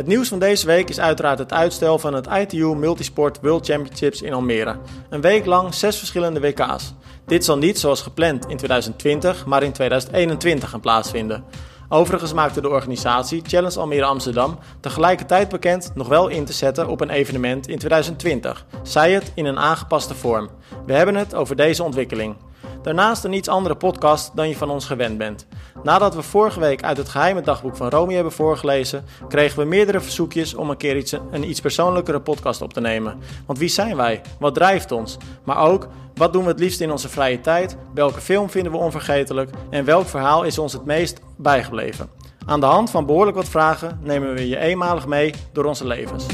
[0.00, 4.22] Het nieuws van deze week is uiteraard het uitstel van het ITU Multisport World Championships
[4.22, 4.76] in Almere.
[5.10, 6.94] Een week lang zes verschillende WK's.
[7.26, 11.44] Dit zal niet zoals gepland in 2020, maar in 2021 gaan plaatsvinden.
[11.88, 17.00] Overigens maakte de organisatie Challenge Almere Amsterdam tegelijkertijd bekend nog wel in te zetten op
[17.00, 20.48] een evenement in 2020, zij het in een aangepaste vorm.
[20.86, 22.36] We hebben het over deze ontwikkeling.
[22.82, 25.46] Daarnaast een iets andere podcast dan je van ons gewend bent.
[25.82, 30.00] Nadat we vorige week uit het geheime dagboek van Romy hebben voorgelezen, kregen we meerdere
[30.00, 33.18] verzoekjes om een keer iets, een iets persoonlijkere podcast op te nemen.
[33.46, 34.20] Want wie zijn wij?
[34.38, 35.16] Wat drijft ons?
[35.44, 37.76] Maar ook, wat doen we het liefst in onze vrije tijd?
[37.94, 39.50] Welke film vinden we onvergetelijk?
[39.70, 42.10] En welk verhaal is ons het meest bijgebleven?
[42.46, 46.26] Aan de hand van behoorlijk wat vragen nemen we je eenmalig mee door onze levens.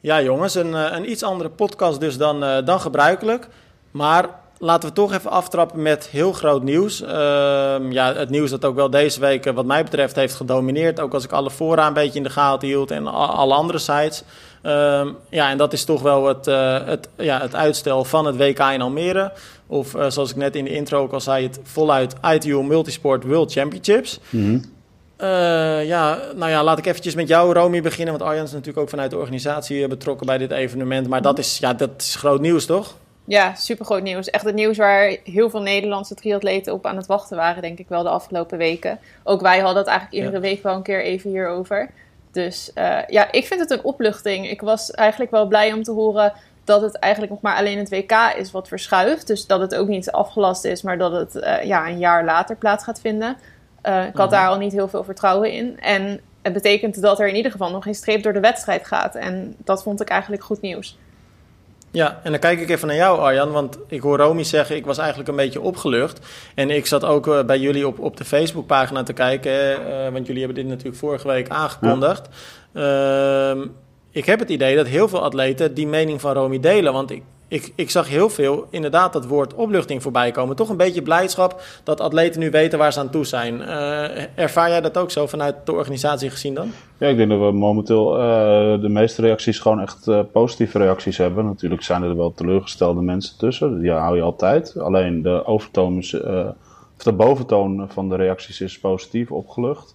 [0.00, 3.48] Ja, jongens, een, eh, een iets andere podcast dus dan, uh, dan gebruikelijk.
[3.90, 4.28] Maar
[4.58, 7.02] laten we toch even aftrappen met heel groot nieuws.
[7.02, 7.08] Uh,
[7.90, 11.00] ja, het nieuws dat ook wel deze week, eh, wat mij betreft, heeft gedomineerd.
[11.00, 14.22] Ook als ik alle fora een beetje in de gaten hield en alle andere sites.
[14.62, 16.46] Uh, ja, en dat is toch wel het,
[16.86, 19.32] het, ja, het uitstel van het WK in Almere.
[19.66, 23.52] Of zoals ik net in de intro ook al zei, het voluit ITU Multisport World
[23.52, 24.20] Championships.
[24.30, 24.75] Mm.
[25.20, 28.18] Uh, ja, nou ja, laat ik eventjes met jou, Romy, beginnen.
[28.18, 31.08] Want Arjan is natuurlijk ook vanuit de organisatie eh, betrokken bij dit evenement.
[31.08, 32.94] Maar dat is, ja, dat is groot nieuws, toch?
[33.24, 34.30] Ja, super groot nieuws.
[34.30, 37.88] Echt het nieuws waar heel veel Nederlandse triatleten op aan het wachten waren, denk ik
[37.88, 38.98] wel, de afgelopen weken.
[39.22, 40.48] Ook wij hadden het eigenlijk iedere ja.
[40.48, 41.90] week wel een keer even hierover.
[42.32, 44.50] Dus uh, ja, ik vind het een opluchting.
[44.50, 46.32] Ik was eigenlijk wel blij om te horen
[46.64, 49.26] dat het eigenlijk nog maar alleen het WK is wat verschuift.
[49.26, 52.56] Dus dat het ook niet afgelast is, maar dat het uh, ja, een jaar later
[52.56, 53.36] plaats gaat vinden.
[53.86, 55.80] Uh, ik had daar al niet heel veel vertrouwen in.
[55.80, 59.14] En het betekent dat er in ieder geval nog geen streep door de wedstrijd gaat.
[59.14, 60.98] En dat vond ik eigenlijk goed nieuws.
[61.90, 63.50] Ja, en dan kijk ik even naar jou, Arjan.
[63.50, 66.26] Want ik hoor Romy zeggen, ik was eigenlijk een beetje opgelucht.
[66.54, 69.52] En ik zat ook uh, bij jullie op, op de Facebookpagina te kijken.
[69.52, 72.28] Uh, want jullie hebben dit natuurlijk vorige week aangekondigd.
[72.72, 73.54] Ja.
[73.54, 73.64] Uh,
[74.10, 76.92] ik heb het idee dat heel veel atleten die mening van Romy delen.
[76.92, 80.56] Want ik, ik, ik zag heel veel inderdaad dat woord opluchting voorbij komen.
[80.56, 83.60] Toch een beetje blijdschap dat atleten nu weten waar ze aan toe zijn.
[83.60, 86.70] Uh, ervaar jij dat ook zo vanuit de organisatie gezien dan?
[86.98, 91.16] Ja, ik denk dat we momenteel uh, de meeste reacties gewoon echt uh, positieve reacties
[91.16, 91.44] hebben.
[91.44, 93.80] Natuurlijk zijn er wel teleurgestelde mensen tussen.
[93.80, 94.78] Die hou je altijd.
[94.78, 95.96] Alleen de overtoon
[96.96, 99.94] of de boventoon van de reacties is positief opgelucht.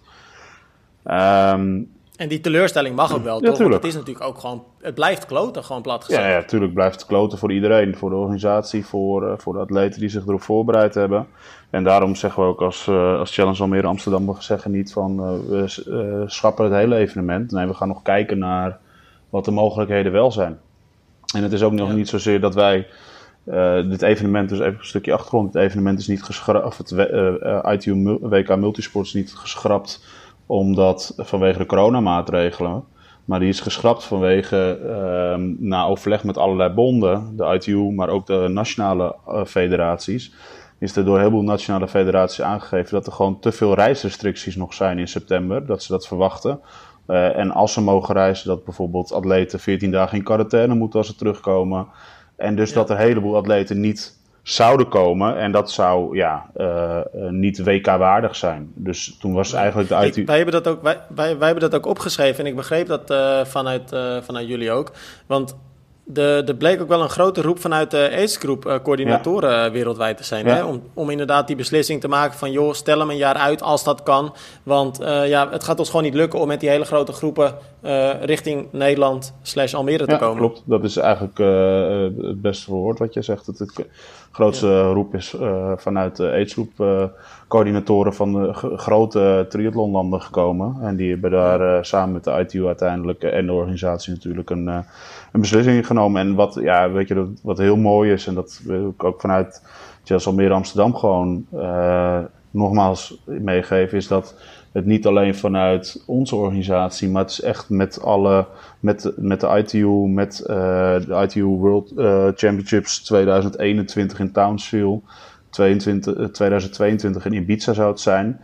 [1.06, 1.90] Um,
[2.22, 3.58] en die teleurstelling mag ook wel, ja, toch?
[3.58, 6.24] Want het is natuurlijk ook gewoon, het blijft kloten, gewoon plat gezegd.
[6.24, 7.96] Ja, ja, natuurlijk blijft het kloten voor iedereen.
[7.96, 11.28] Voor de organisatie, voor, uh, voor de atleten die zich erop voorbereid hebben.
[11.70, 15.12] En daarom zeggen we ook als, uh, als Challenge Almere Amsterdam, we zeggen niet van
[15.20, 17.52] uh, we schrappen het hele evenement.
[17.52, 18.80] Nee, we gaan nog kijken naar
[19.30, 20.59] wat de mogelijkheden wel zijn.
[21.36, 21.94] En het is ook nog ja.
[21.94, 22.88] niet zozeer dat wij
[23.90, 26.92] dit evenement, dus even een stukje achtergrond, het evenement is niet geschrapt, of het
[27.72, 30.03] ITU WK Multisport is niet geschrapt
[30.51, 32.84] omdat vanwege de coronamaatregelen.
[33.25, 38.25] Maar die is geschrapt vanwege, uh, na overleg met allerlei bonden, de ITU, maar ook
[38.25, 40.34] de nationale uh, federaties,
[40.79, 44.73] is er door een heleboel nationale federaties aangegeven dat er gewoon te veel reisrestricties nog
[44.73, 46.59] zijn in september, dat ze dat verwachten.
[47.07, 51.07] Uh, en als ze mogen reizen, dat bijvoorbeeld atleten 14 dagen in quarantaine moeten als
[51.07, 51.88] ze terugkomen.
[52.35, 52.75] En dus ja.
[52.75, 54.19] dat er een heleboel atleten niet
[54.53, 55.38] zouden komen.
[55.38, 58.72] En dat zou ja, uh, niet WK-waardig zijn.
[58.75, 60.17] Dus toen was eigenlijk de IT...
[60.17, 62.88] Ik, wij, hebben dat ook, wij, wij, wij, hebben dat ook opgeschreven en ik begreep
[62.88, 64.91] dat uh, vanuit, uh, vanuit jullie ook.
[65.28, 65.56] Want
[66.13, 69.72] de, er bleek ook wel een grote roep vanuit de aidsgroep uh, coördinatoren ja.
[69.72, 70.45] wereldwijd te zijn.
[70.45, 70.55] Ja.
[70.55, 70.63] Hè?
[70.63, 72.51] Om, om inderdaad die beslissing te maken van...
[72.51, 74.33] joh, stel hem een jaar uit als dat kan.
[74.63, 77.55] Want uh, ja, het gaat ons gewoon niet lukken om met die hele grote groepen...
[77.85, 80.38] Uh, richting Nederland slash Almere te ja, komen.
[80.38, 80.63] klopt.
[80.66, 81.38] Dat is eigenlijk
[82.28, 83.45] het beste woord wat je zegt.
[83.45, 83.85] Dat het
[84.31, 85.35] grootste roep is
[85.75, 86.72] vanuit de aidsgroep...
[87.51, 90.78] coördinatoren van de grote triathlonlanden gekomen.
[90.81, 93.23] En die hebben daar samen met de ITU uiteindelijk...
[93.23, 94.84] en de organisatie natuurlijk een
[95.31, 96.22] een beslissing genomen.
[96.22, 99.63] En wat, ja, weet je, wat heel mooi is, en dat wil ik ook vanuit
[100.03, 102.20] Chelsea Almere Amsterdam gewoon uh,
[102.52, 104.35] nogmaals meegeven, is dat
[104.72, 108.46] het niet alleen vanuit onze organisatie, maar het is echt met alle,
[108.79, 110.47] met, met de ITU, met uh,
[110.99, 114.99] de ITU World uh, Championships 2021 in Townsville,
[115.52, 118.40] 22, 2022 in Ibiza zou het zijn.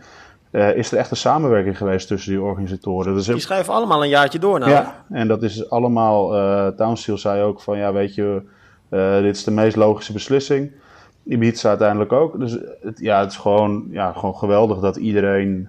[0.52, 3.14] Uh, is er echt een samenwerking geweest tussen die organisatoren.
[3.14, 4.70] Dus die schrijven allemaal een jaartje door nou.
[4.70, 6.36] Ja, en dat is allemaal...
[6.36, 8.42] Uh, Townsville zei ook van, ja, weet je,
[8.90, 10.72] uh, dit is de meest logische beslissing.
[11.24, 12.38] Ibiza uiteindelijk ook.
[12.38, 15.68] Dus het, ja, het is gewoon, ja, gewoon geweldig dat iedereen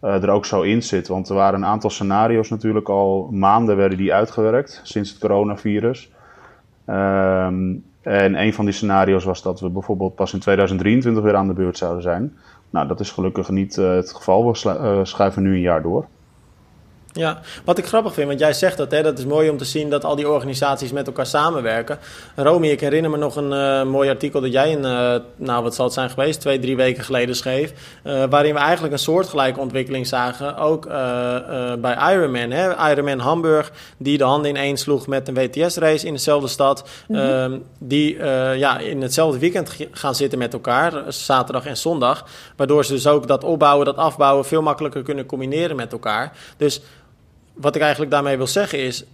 [0.00, 1.08] er ook zo in zit.
[1.08, 6.10] Want er waren een aantal scenario's natuurlijk al maanden werden die uitgewerkt sinds het coronavirus.
[6.86, 11.46] Um, en een van die scenario's was dat we bijvoorbeeld pas in 2023 weer aan
[11.46, 12.36] de beurt zouden zijn.
[12.70, 14.52] Nou, dat is gelukkig niet het geval.
[14.52, 16.06] We schuiven nu een jaar door.
[17.12, 19.64] Ja, wat ik grappig vind, want jij zegt dat, hè, dat is mooi om te
[19.64, 21.98] zien dat al die organisaties met elkaar samenwerken.
[22.36, 25.74] Romy, ik herinner me nog een uh, mooi artikel dat jij, in, uh, nou wat
[25.74, 27.72] zal het zijn geweest, twee, drie weken geleden schreef.
[28.04, 30.88] Uh, waarin we eigenlijk een soortgelijke ontwikkeling zagen, ook
[31.80, 32.50] bij Ironman.
[32.50, 32.90] Hè?
[32.90, 36.88] Ironman Hamburg, die de handen ineen sloeg met een WTS-race in dezelfde stad.
[37.08, 37.62] Mm -hmm.
[37.78, 38.24] die
[38.56, 42.24] ja, in hetzelfde weekend gaan zitten met elkaar, zaterdag en zondag.
[42.56, 46.32] Waardoor ze dus ook dat opbouwen, dat afbouwen veel makkelijker kunnen combineren met elkaar.
[46.56, 46.80] Dus
[47.60, 49.04] wat ik eigenlijk daarmee wil zeggen is.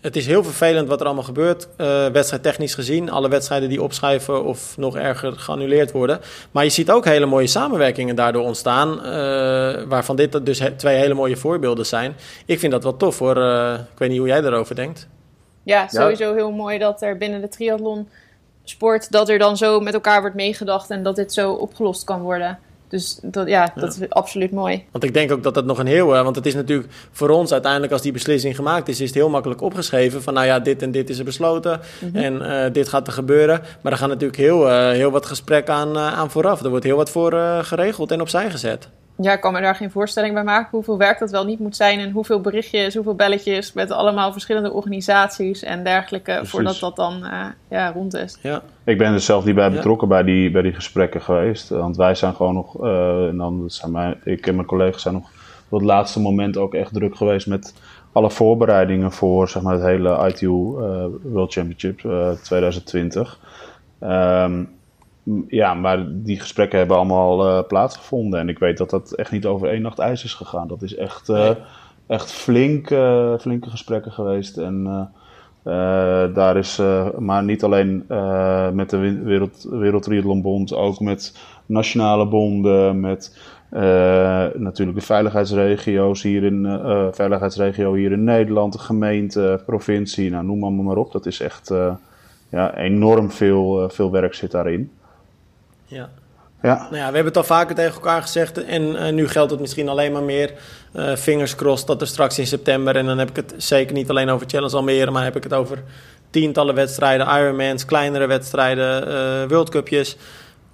[0.00, 3.10] Het is heel vervelend wat er allemaal gebeurt, uh, wedstrijdtechnisch gezien.
[3.10, 6.20] Alle wedstrijden die opschrijven of nog erger geannuleerd worden.
[6.50, 8.92] Maar je ziet ook hele mooie samenwerkingen daardoor ontstaan.
[8.92, 12.16] Uh, waarvan dit dus twee hele mooie voorbeelden zijn.
[12.46, 13.36] Ik vind dat wel tof hoor.
[13.36, 15.06] Uh, ik weet niet hoe jij daarover denkt.
[15.62, 18.08] Ja, sowieso heel mooi dat er binnen de triathlon
[18.64, 19.10] sport...
[19.10, 22.58] dat er dan zo met elkaar wordt meegedacht en dat dit zo opgelost kan worden.
[22.88, 24.84] Dus dat, ja, dat is absoluut mooi.
[24.90, 26.06] Want ik denk ook dat het nog een heel...
[26.06, 29.00] Want het is natuurlijk voor ons uiteindelijk als die beslissing gemaakt is...
[29.00, 30.34] is het heel makkelijk opgeschreven van...
[30.34, 32.22] nou ja, dit en dit is er besloten mm -hmm.
[32.22, 33.60] en uh, dit gaat er gebeuren.
[33.82, 36.62] Maar er gaan natuurlijk heel, uh, heel wat gesprekken aan, uh, aan vooraf.
[36.62, 37.32] Er wordt heel wat voor
[37.62, 38.88] geregeld en opzij gezet.
[39.20, 41.76] Ja, ik kan me daar geen voorstelling bij maken hoeveel werk dat wel niet moet
[41.76, 41.98] zijn...
[41.98, 46.32] en hoeveel berichtjes, hoeveel belletjes met allemaal verschillende organisaties en dergelijke...
[46.32, 46.50] Precies.
[46.50, 47.26] voordat dat dan
[47.70, 48.38] ja, rond is.
[48.42, 48.62] Ja.
[48.84, 50.14] Ik ben er zelf niet bij betrokken ja.
[50.14, 51.68] bij, die, bij die gesprekken geweest.
[51.68, 55.14] Want wij zijn gewoon nog, uh, en dan zijn mijn, ik en mijn collega's zijn
[55.14, 55.30] nog
[55.68, 57.74] tot het laatste moment ook echt druk geweest met
[58.12, 63.38] alle voorbereidingen voor zeg maar, het hele ITU uh, World Championship uh, 2020.
[64.00, 64.77] Um,
[65.48, 68.40] ja, maar die gesprekken hebben allemaal uh, plaatsgevonden.
[68.40, 70.68] En ik weet dat dat echt niet over één nacht ijs is gegaan.
[70.68, 71.54] Dat is echt, nee.
[72.06, 72.86] echt flink,
[73.40, 74.56] flinke gesprekken geweest.
[74.56, 75.10] En
[76.34, 76.80] daar is
[77.18, 78.04] maar niet alleen
[78.72, 79.66] met de Wereld,
[80.08, 83.38] Wereld ook met nationale bonden, met
[84.54, 86.80] natuurlijk de veiligheidsregio's hier in
[87.12, 91.12] veiligheidsregio hier in Nederland, de gemeente, provincie, nou noem maar, maar op.
[91.12, 91.74] Dat is echt
[92.50, 94.90] ja, enorm veel, veel werk zit daarin.
[95.88, 96.10] Ja.
[96.62, 96.74] Ja.
[96.74, 99.60] Nou ja, we hebben het al vaker tegen elkaar gezegd en uh, nu geldt het
[99.60, 100.52] misschien alleen maar meer.
[100.94, 104.10] Uh, fingers crossed dat er straks in september, en dan heb ik het zeker niet
[104.10, 105.82] alleen over Challenge Almere, maar heb ik het over
[106.30, 110.16] tientallen wedstrijden, Ironmans, kleinere wedstrijden, uh, World Cupjes.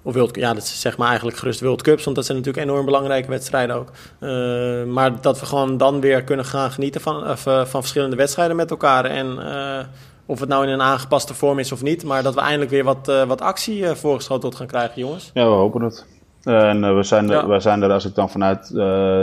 [0.01, 2.65] Of World, ja, dat is zeg maar eigenlijk gerust World Cups, want dat zijn natuurlijk
[2.67, 3.91] enorm belangrijke wedstrijden ook.
[4.87, 9.05] maar dat we gewoon dan weer kunnen gaan genieten van, van verschillende wedstrijden met elkaar
[9.05, 9.39] en
[10.25, 12.03] of het nou in een aangepaste vorm is of niet.
[12.03, 15.31] Maar dat we eindelijk weer wat, uh, wat actie uh, voorgeschoteld gaan krijgen, jongens.
[15.33, 16.05] Ja, we hopen het.
[16.43, 17.47] En we, zijn er, ja.
[17.47, 18.67] we zijn er, als ik dan vanuit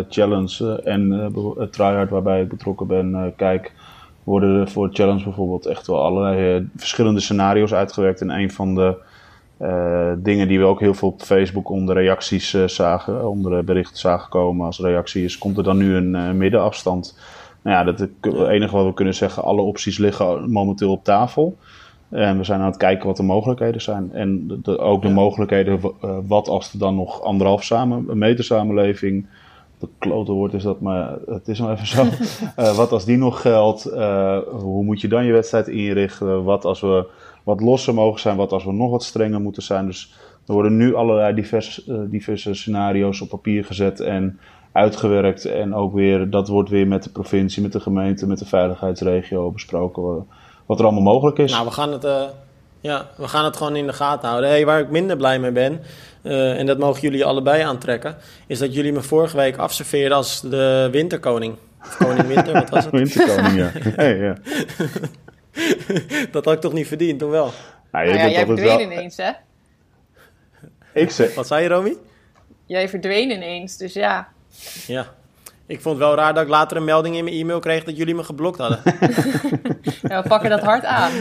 [0.08, 1.32] Challenge en
[1.70, 3.72] tryhard waarbij ik betrokken ben, kijk,
[4.24, 8.20] worden er voor Challenge bijvoorbeeld echt wel allerlei verschillende scenario's uitgewerkt.
[8.20, 8.96] En een van de
[10.16, 14.66] dingen die we ook heel veel op Facebook onder reacties zagen, onder berichten zagen komen
[14.66, 17.18] als reactie is, komt er dan nu een middenafstand
[17.62, 18.10] nou ja, dat het
[18.48, 21.56] enige wat we kunnen zeggen, alle opties liggen momenteel op tafel.
[22.08, 24.12] En we zijn aan het kijken wat de mogelijkheden zijn.
[24.12, 25.14] En de, de, ook de ja.
[25.14, 29.26] mogelijkheden, uh, wat als er dan nog anderhalf samen, een meter samenleving,
[29.78, 32.04] de klote woord is dat, maar het is nou even zo.
[32.58, 36.44] uh, wat als die nog geldt, uh, hoe moet je dan je wedstrijd inrichten?
[36.44, 37.06] Wat als we
[37.42, 39.86] wat losser mogen zijn, wat als we nog wat strenger moeten zijn.
[39.86, 40.14] Dus
[40.46, 44.38] er worden nu allerlei diverse, diverse scenario's op papier gezet en
[44.72, 45.44] uitgewerkt.
[45.44, 49.50] En ook weer, dat wordt weer met de provincie, met de gemeente, met de veiligheidsregio
[49.50, 50.26] besproken.
[50.66, 51.52] Wat er allemaal mogelijk is.
[51.52, 52.22] Nou, we gaan het, uh,
[52.80, 54.50] ja, we gaan het gewoon in de gaten houden.
[54.50, 55.80] Hey, waar ik minder blij mee ben,
[56.22, 60.40] uh, en dat mogen jullie allebei aantrekken, is dat jullie me vorige week afserveerden als
[60.40, 61.56] de winterkoning.
[61.82, 62.92] Of koning winter, wat was het?
[63.02, 63.70] winterkoning, ja.
[64.02, 64.36] Hey, ja.
[66.30, 67.50] dat had ik toch niet verdiend, toen wel?
[67.92, 68.80] Nou, nou ja, jij verdween wel...
[68.80, 69.30] ineens, hè?
[70.94, 71.34] Ik zeg...
[71.34, 71.96] Wat zei je, Romy?
[72.66, 74.28] Jij verdween ineens, dus ja.
[74.86, 75.06] Ja.
[75.66, 77.96] Ik vond het wel raar dat ik later een melding in mijn e-mail kreeg dat
[77.96, 78.80] jullie me geblokt hadden.
[80.08, 81.12] ja, we pakken dat hard aan.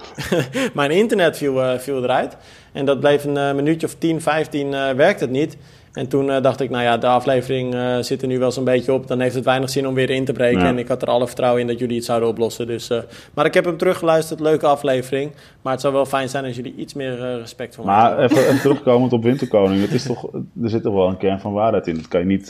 [0.74, 2.36] mijn internet viel, uh, viel eruit.
[2.72, 5.56] En dat bleef een uh, minuutje of 10, 15 uh, werkt het niet.
[5.92, 8.64] En toen uh, dacht ik, nou ja, de aflevering uh, zit er nu wel zo'n
[8.64, 9.06] beetje op.
[9.06, 10.60] Dan heeft het weinig zin om weer in te breken.
[10.60, 10.66] Ja.
[10.66, 12.66] En ik had er alle vertrouwen in dat jullie het zouden oplossen.
[12.66, 12.98] Dus, uh,
[13.34, 15.32] maar ik heb hem teruggeluisterd, leuke aflevering.
[15.62, 18.14] Maar het zou wel fijn zijn als jullie iets meer respect voor maar.
[18.14, 19.80] Maar even, even terugkomend op Winterkoning.
[19.80, 20.28] Het is toch,
[20.62, 21.94] er zit toch wel een kern van waarheid in.
[21.94, 22.48] Dat kan je niet,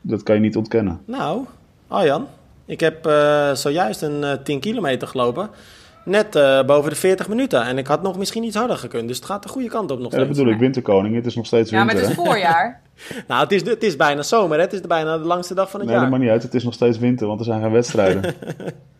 [0.00, 1.00] dat kan je niet ontkennen.
[1.04, 1.44] Nou,
[1.88, 2.26] Arjan,
[2.66, 3.10] ik heb
[3.52, 5.50] zojuist een 10 kilometer gelopen
[6.08, 7.62] net uh, boven de 40 minuten.
[7.62, 9.08] En ik had nog misschien iets harder gekund.
[9.08, 10.22] Dus het gaat de goede kant op nog steeds.
[10.22, 11.14] Ja, dat bedoel ik, winterkoning.
[11.14, 11.88] Het is nog steeds winter.
[11.88, 12.80] Ja, maar het is voorjaar.
[13.28, 14.56] nou, het is, het is bijna zomer.
[14.56, 14.62] Hè?
[14.62, 16.08] Het is bijna de langste dag van het nee, jaar.
[16.08, 16.52] Nee, dat maakt niet uit.
[16.52, 18.34] Het is nog steeds winter, want er zijn geen wedstrijden.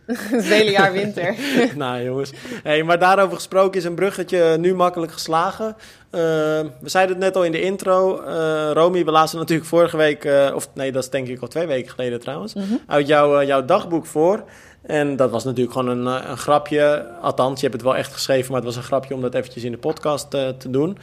[0.37, 1.35] het hele jaar winter.
[1.75, 5.67] nou jongens, hey, maar daarover gesproken is een bruggetje nu makkelijk geslagen.
[5.67, 6.21] Uh,
[6.81, 8.23] we zeiden het net al in de intro.
[8.23, 11.49] Uh, Romy, we lazen natuurlijk vorige week, uh, of nee, dat is denk ik al
[11.49, 12.81] twee weken geleden trouwens, mm -hmm.
[12.87, 14.45] uit jou, jouw dagboek voor.
[14.83, 17.07] En dat was natuurlijk gewoon een, een, grapje.
[17.21, 19.65] Althans, je hebt het wel echt geschreven, maar het was een grapje om dat eventjes
[19.65, 20.99] in de podcast te doen.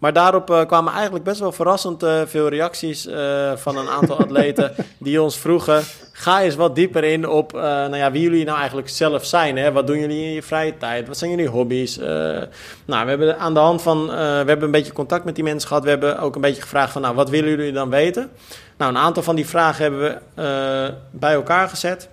[0.00, 3.08] Maar daarop uh, kwamen eigenlijk best wel verrassend uh, veel reacties
[3.54, 8.10] van een aantal atleten die ons vroegen: ga eens wat dieper in op nou ja,
[8.10, 9.56] wie jullie nou eigenlijk zelf zijn.
[9.56, 9.72] Hè?
[9.72, 11.08] Wat doen jullie in je vrije tijd?
[11.08, 11.96] Wat zijn jullie hobby's?
[11.96, 14.14] nou, we hebben aan de hand van, we
[14.46, 15.84] hebben een beetje contact met die mensen gehad.
[15.84, 18.30] We hebben ook een beetje gevraagd van, nou, wat willen jullie dan weten?
[18.76, 22.08] Nou, een aantal van die vragen hebben we bij elkaar gezet.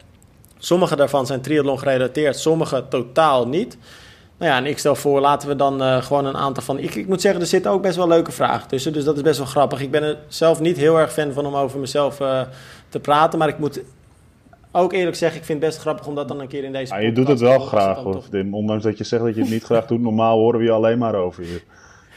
[0.58, 3.78] Sommige daarvan zijn triathlon gerelateerd, sommige totaal niet.
[4.38, 6.80] Nou ja, en ik stel voor, laten we dan uh, gewoon een aantal van...
[6.80, 8.94] Ik, ik moet zeggen, er zitten ook best wel leuke vragen tussen.
[8.94, 9.82] Dus dat is best wel grappig.
[9.82, 12.42] Ik ben er zelf niet heel erg fan van om over mezelf uh,
[12.90, 13.40] te praten.
[13.40, 13.82] Maar ik moet
[14.72, 16.94] ook eerlijk zeggen, ik vind het best grappig om dat dan een keer in deze
[16.94, 18.54] ja, Je doet het wel graag, hoor, Tim.
[18.54, 20.02] Ondanks dat je zegt dat je het niet graag doet.
[20.02, 21.64] Normaal horen we je alleen maar over hier.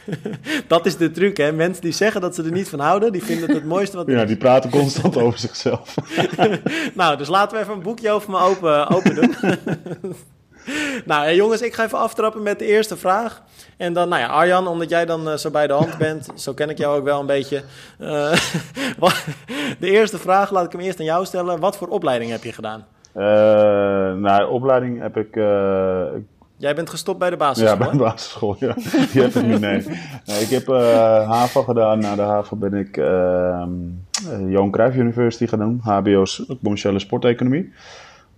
[0.67, 1.51] dat is de truc, hè.
[1.51, 4.07] Mensen die zeggen dat ze er niet van houden, die vinden het het mooiste wat
[4.07, 5.95] er Ja, die praten constant over zichzelf.
[6.93, 9.35] nou, dus laten we even een boekje over me open, open doen.
[11.05, 13.43] nou jongens, ik ga even aftrappen met de eerste vraag.
[13.77, 16.53] En dan, nou ja, Arjan, omdat jij dan uh, zo bij de hand bent, zo
[16.53, 17.61] ken ik jou ook wel een beetje.
[17.99, 18.33] Uh,
[19.79, 21.59] de eerste vraag, laat ik hem eerst aan jou stellen.
[21.59, 22.85] Wat voor opleiding heb je gedaan?
[23.15, 23.23] Uh,
[24.13, 25.35] nou, opleiding heb ik...
[26.61, 27.77] Jij bent gestopt bij de basisschool?
[27.77, 28.73] Ja, bij de basisschool, ja.
[29.11, 29.85] Die heb ik nu, nee.
[30.25, 30.67] nee ik heb
[31.27, 31.99] HAVO gedaan.
[31.99, 33.71] Na de HAVO ben ik ehm,
[34.49, 35.79] Johan Cruijff University gaan doen.
[35.83, 37.73] HBO's commerciële sporteconomie.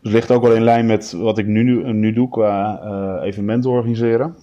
[0.02, 3.70] Dus ligt ook wel in lijn met wat ik nu, nu doe qua uh, evenementen
[3.70, 4.36] organiseren.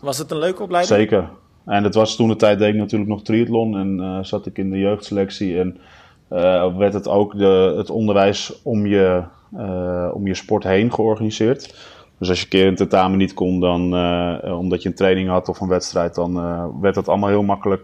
[0.00, 0.98] Was het een leuke opleiding?
[0.98, 1.28] Zeker.
[1.64, 4.58] En het was toen de tijd deed ik natuurlijk nog triathlon en uh, zat ik
[4.58, 5.58] in de jeugdselectie.
[5.58, 5.78] En
[6.32, 9.22] uh, werd het ook de, het onderwijs om je,
[10.12, 11.96] om je sport heen georganiseerd.
[12.18, 13.82] Dus als je een keer een tentamen niet kon, dan,
[14.58, 16.32] omdat je een training had of een wedstrijd, dan
[16.80, 17.82] werd dat allemaal heel makkelijk,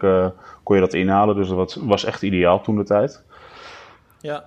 [0.62, 1.36] kon je dat inhalen.
[1.36, 3.22] Dus dat was echt ideaal toen de tijd.
[4.20, 4.44] Ja.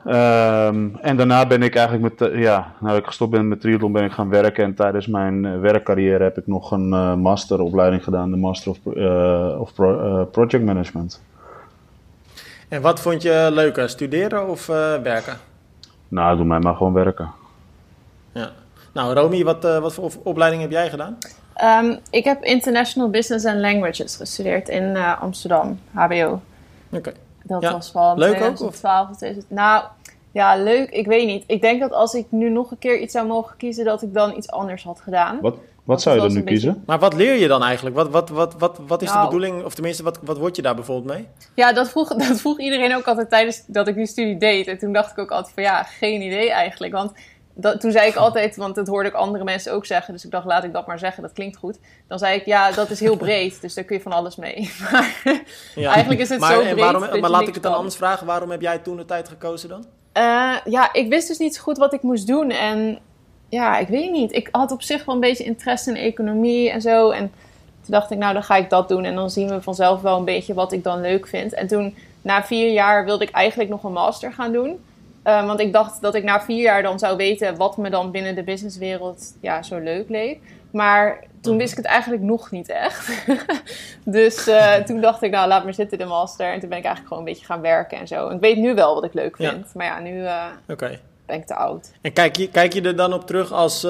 [0.68, 3.92] Um, en daarna ben ik eigenlijk met, uh, ja, nou ik gestopt ben met triathlon
[3.92, 4.64] ben ik gaan werken.
[4.64, 8.78] En tijdens mijn uh, werkcarrière heb ik nog een uh, masteropleiding gedaan, de Master of,
[9.60, 11.24] of Pro, Project Management.
[12.68, 14.66] En wat vond je leuker, studeren of
[15.04, 15.38] werken?
[16.08, 17.32] Nou, doe mij maar gewoon werken.
[18.32, 18.50] Ja.
[18.98, 21.18] Nou, Romy, wat, wat voor opleiding heb jij gedaan?
[21.84, 26.42] Um, ik heb International Business and Languages gestudeerd in Amsterdam, HBO.
[26.92, 26.98] Oké.
[26.98, 27.14] Okay.
[27.44, 29.84] Dat was van leuk 2012 tot Nou,
[30.32, 30.90] ja, leuk.
[30.90, 31.44] Ik weet niet.
[31.48, 34.14] Ik denk dat als ik nu nog een keer iets zou mogen kiezen, dat ik
[34.14, 35.40] dan iets anders had gedaan.
[35.42, 36.84] Wat, wat zou je dan nu kiezen?
[36.86, 37.96] Maar wat leer je dan eigenlijk?
[37.96, 39.26] Wat, wat, wat, wat, wat is de nou.
[39.26, 41.28] bedoeling, of tenminste, wat, wat word je daar bijvoorbeeld mee?
[41.54, 44.68] Ja, dat vroeg, dat vroeg iedereen ook altijd tijdens dat ik die studie deed.
[44.68, 46.94] En toen dacht ik ook altijd van ja, geen idee eigenlijk.
[46.94, 47.12] Want
[47.60, 50.32] dat, toen zei ik altijd, want dat hoorde ik andere mensen ook zeggen, dus ik
[50.32, 51.80] dacht, laat ik dat maar zeggen, dat klinkt goed.
[52.08, 54.72] Dan zei ik, ja, dat is heel breed, dus daar kun je van alles mee.
[54.92, 55.44] Maar
[55.76, 55.92] ja.
[55.92, 56.80] eigenlijk is het maar, zo breed.
[56.80, 59.70] Waarom, maar laat ik het dan anders vragen, waarom heb jij toen de tijd gekozen
[59.70, 59.86] dan?
[60.18, 62.50] Uh, ja, ik wist dus niet zo goed wat ik moest doen.
[62.50, 63.00] En
[63.50, 64.34] ja, ik weet niet.
[64.34, 67.10] Ik had op zich wel een beetje interesse in economie en zo.
[67.10, 67.32] En
[67.82, 69.04] toen dacht ik, nou, dan ga ik dat doen.
[69.04, 71.54] En dan zien we vanzelf wel een beetje wat ik dan leuk vind.
[71.54, 74.80] En toen, na vier jaar, wilde ik eigenlijk nog een master gaan doen.
[75.28, 78.12] Uh, want ik dacht dat ik na vier jaar dan zou weten wat me dan
[78.12, 80.40] binnen de businesswereld ja, zo leuk leek.
[80.72, 81.62] Maar toen mhm.
[81.62, 83.26] wist ik het eigenlijk nog niet echt.
[84.06, 86.52] dus uh, toen dacht ik, nou laat maar zitten de master.
[86.54, 88.28] En toen ben ik eigenlijk gewoon een beetje gaan werken en zo.
[88.28, 89.52] En ik weet nu wel wat ik leuk vind.
[89.52, 89.72] Ja.
[89.74, 91.00] Maar ja, nu uh, okay.
[91.26, 91.92] ben ik te oud.
[92.02, 93.84] En kijk je, kijk je er dan op terug als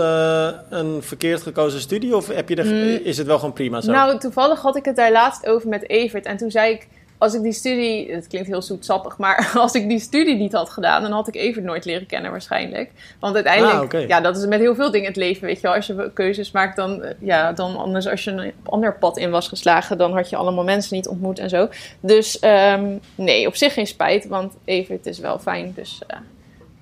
[0.69, 2.15] een verkeerd gekozen studie?
[2.15, 3.05] Of heb je er, mm.
[3.05, 3.91] is het wel gewoon prima zo?
[3.91, 6.25] Nou, toevallig had ik het daar laatst over met Evert.
[6.25, 9.87] En toen zei ik als ik die studie, het klinkt heel zoetsappig, maar als ik
[9.89, 12.91] die studie niet had gedaan, dan had ik even nooit leren kennen waarschijnlijk.
[13.19, 15.75] Want uiteindelijk, ah, ja, dat is met heel veel dingen het leven, weet je wel.
[15.75, 19.47] Als je keuzes maakt, dan, ja, dan anders als je een ander pad in was
[19.47, 21.69] geslagen, dan had je allemaal mensen niet ontmoet en zo.
[21.99, 26.01] Dus um, nee, op zich geen spijt, want even, het is wel fijn, dus...
[26.11, 26.17] Uh,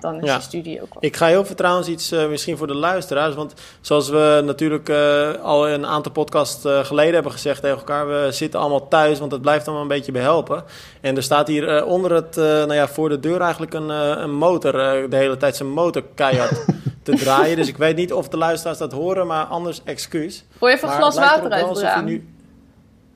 [0.05, 0.35] dan is ja.
[0.35, 0.97] de studie ook wel.
[0.99, 3.35] Ik ga heel veel trouwens iets uh, misschien voor de luisteraars.
[3.35, 8.07] Want zoals we natuurlijk uh, al een aantal podcasts uh, geleden hebben gezegd tegen elkaar,
[8.07, 10.63] we zitten allemaal thuis, want het blijft allemaal een beetje behelpen.
[11.01, 14.71] En er staat hier onder het, nou ja, voor de deur eigenlijk een, een motor,
[15.09, 16.65] de hele tijd zijn motor keihard
[17.03, 17.55] te draaien.
[17.55, 20.45] Dus ik weet niet of de luisteraars dat horen, maar anders excuus.
[20.57, 22.05] Gooi even een glas water uit het raam.
[22.05, 22.29] Nu...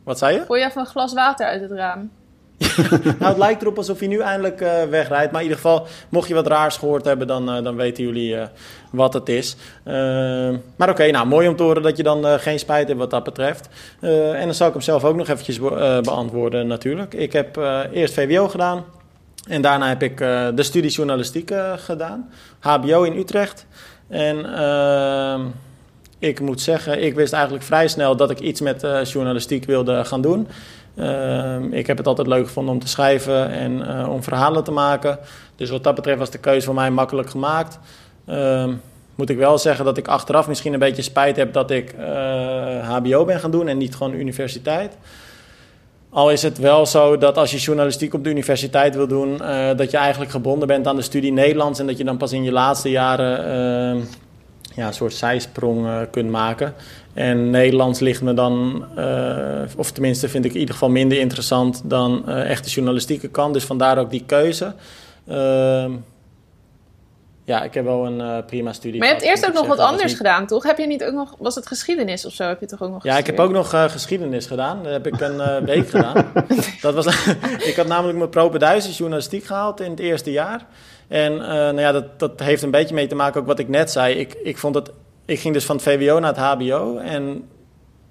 [0.04, 0.46] Wat zei je?
[0.46, 2.12] Gooi even een glas water uit het raam.
[3.20, 5.32] nou, het lijkt erop alsof hij nu eindelijk uh, wegrijdt.
[5.32, 8.36] Maar in ieder geval, mocht je wat raars gehoord hebben, dan, uh, dan weten jullie
[8.36, 8.44] uh,
[8.92, 9.56] wat het is.
[10.76, 13.24] maar oké, nou, mooi om te horen dat je dan geen spijt hebt wat dat
[13.24, 13.70] betreft.
[14.00, 17.14] en dan zal ik hem zelf ook nog eventjes be beantwoorden natuurlijk.
[17.14, 17.58] Ik heb
[17.94, 18.84] eerst VWO gedaan.
[19.48, 22.30] En daarna heb ik de studie journalistiek gedaan.
[22.60, 23.66] HBO in Utrecht.
[24.08, 25.42] En ehm,
[26.20, 30.22] ik moet zeggen, ik wist eigenlijk vrij snel dat ik iets met journalistiek wilde gaan
[30.22, 30.48] doen.
[30.96, 34.72] Ehm, ik heb het altijd leuk gevonden om te schrijven en uh, om verhalen te
[34.72, 35.20] maken.
[35.56, 37.80] Dus wat dat betreft was de keuze voor mij makkelijk gemaakt.
[38.26, 38.74] Ehm,
[39.16, 41.96] moet ik wel zeggen dat ik achteraf misschien een beetje spijt heb dat ik
[42.84, 44.98] HBO ben gaan doen en niet gewoon universiteit.
[46.12, 49.70] Al is het wel zo dat als je journalistiek op de universiteit wil doen, uh,
[49.76, 52.44] dat je eigenlijk gebonden bent aan de studie Nederlands en dat je dan pas in
[52.44, 53.40] je laatste jaren
[53.98, 54.04] uh,
[54.76, 56.74] ja, een soort zijsprong kunt maken.
[57.20, 58.86] En Nederlands ligt me dan,
[59.78, 63.54] of tenminste vind ik in ieder geval minder interessant dan echt de journalistieke kant.
[63.54, 64.74] Dus vandaar ook die keuze.
[65.28, 65.92] Ehm,
[67.50, 69.00] ja, ik heb wel een uh, prima studie.
[69.00, 70.64] Maar je hebt eerst ook nog wat anders gedaan, toch?
[70.64, 72.44] Heb je niet ook nog, was het geschiedenis of zo?
[72.44, 74.84] Heb je toch ook nog Ja, ik heb ook nog uh, geschiedenis gedaan.
[74.84, 76.32] Dat heb ik een uh, week gedaan.
[76.82, 77.06] Dat was,
[77.70, 80.66] ik had namelijk mijn propeduizen journalistiek gehaald in het eerste jaar.
[81.08, 83.92] En nou ja, dat, dat heeft een beetje mee te maken ook wat ik net
[83.92, 84.16] zei.
[84.16, 84.92] Ik, ik, vond het,
[85.30, 86.98] ik ging dus van het VWO naar het HBO.
[86.98, 87.44] En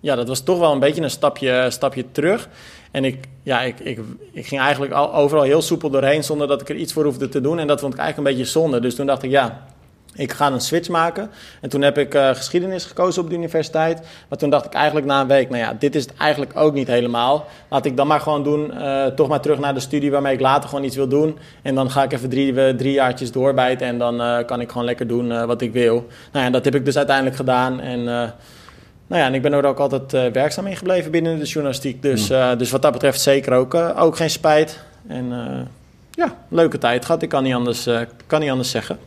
[0.00, 2.48] ja, dat was toch wel een beetje een stapje, stapje terug.
[2.90, 3.98] En ik, ja, ik, ik,
[4.32, 7.28] ik ging eigenlijk al, overal heel soepel doorheen zonder dat ik er iets voor hoefde
[7.28, 7.58] te doen.
[7.58, 8.80] En dat vond ik eigenlijk een beetje zonde.
[8.80, 9.66] Dus toen dacht ik, ja,
[10.14, 11.30] ik ga een switch maken.
[11.60, 14.00] En toen heb ik uh, geschiedenis gekozen op de universiteit.
[14.28, 16.74] Maar toen dacht ik eigenlijk na een week, nou ja, dit is het eigenlijk ook
[16.74, 17.46] niet helemaal.
[17.68, 20.40] Laat ik dan maar gewoon doen, uh, toch maar terug naar de studie waarmee ik
[20.40, 21.38] later gewoon iets wil doen.
[21.62, 24.86] En dan ga ik even drie, drie jaartjes doorbijten en dan uh, kan ik gewoon
[24.86, 26.06] lekker doen wat ik wil.
[26.32, 28.04] Nou ja, dat heb ik dus uiteindelijk gedaan en...
[29.06, 32.02] Nou ja, en ik ben er ook altijd werkzaam in gebleven binnen de journalistiek.
[32.02, 32.26] Dus,
[32.58, 34.80] dus wat dat betreft zeker ook, ook geen spijt.
[35.06, 35.32] En
[36.10, 37.22] ja, leuke tijd gehad.
[37.22, 37.88] Ik kan niet anders,
[38.26, 38.98] kan niet anders zeggen.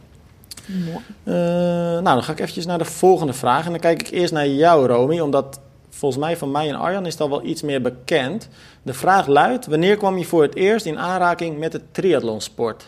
[1.24, 3.66] Nou, dan ga ik eventjes naar de volgende vraag.
[3.66, 5.20] En dan kijk ik eerst naar jou, Romy.
[5.20, 8.50] Omdat volgens mij van mij en Arjan is dat wel iets meer bekend.
[8.82, 12.88] De vraag luidt, wanneer kwam je voor het eerst in aanraking met de triathlonsport?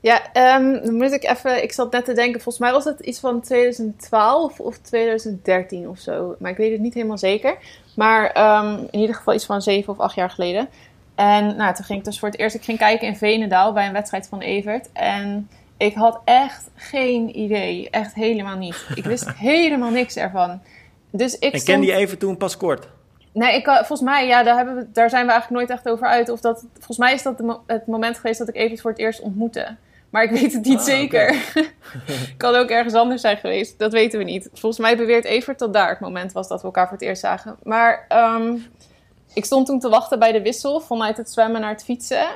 [0.00, 0.20] Ja,
[0.56, 1.62] um, dan moet ik even.
[1.62, 5.98] Ik zat net te denken, volgens mij was het iets van 2012 of 2013 of
[5.98, 6.36] zo.
[6.38, 7.58] Maar ik weet het niet helemaal zeker.
[7.94, 10.68] Maar um, in ieder geval iets van zeven of acht jaar geleden.
[11.14, 12.54] En nou, toen ging ik dus voor het eerst.
[12.54, 14.88] Ik ging kijken in Venendaal bij een wedstrijd van Evert.
[14.92, 15.48] En
[15.80, 17.90] ik had echt geen idee.
[17.90, 18.86] Echt helemaal niet.
[18.94, 20.60] Ik wist helemaal niks ervan.
[21.10, 22.88] Dus ik en kende je even toen pas kort?
[23.32, 26.06] Nee, ik, volgens mij, ja, daar, hebben we, daar zijn we eigenlijk nooit echt over
[26.06, 26.28] uit.
[26.28, 29.00] Of dat, volgens mij is dat de, het moment geweest dat ik Evert voor het
[29.00, 29.76] eerst ontmoette.
[30.10, 31.42] Maar ik weet het niet ah, zeker.
[31.48, 31.70] Okay.
[32.36, 33.78] kan ook ergens anders zijn geweest.
[33.78, 34.48] Dat weten we niet.
[34.52, 37.20] Volgens mij beweert Evert dat daar het moment was dat we elkaar voor het eerst
[37.20, 37.56] zagen.
[37.62, 38.06] Maar
[38.38, 38.66] um,
[39.34, 42.26] ik stond toen te wachten bij de wissel vanuit het zwemmen naar het fietsen.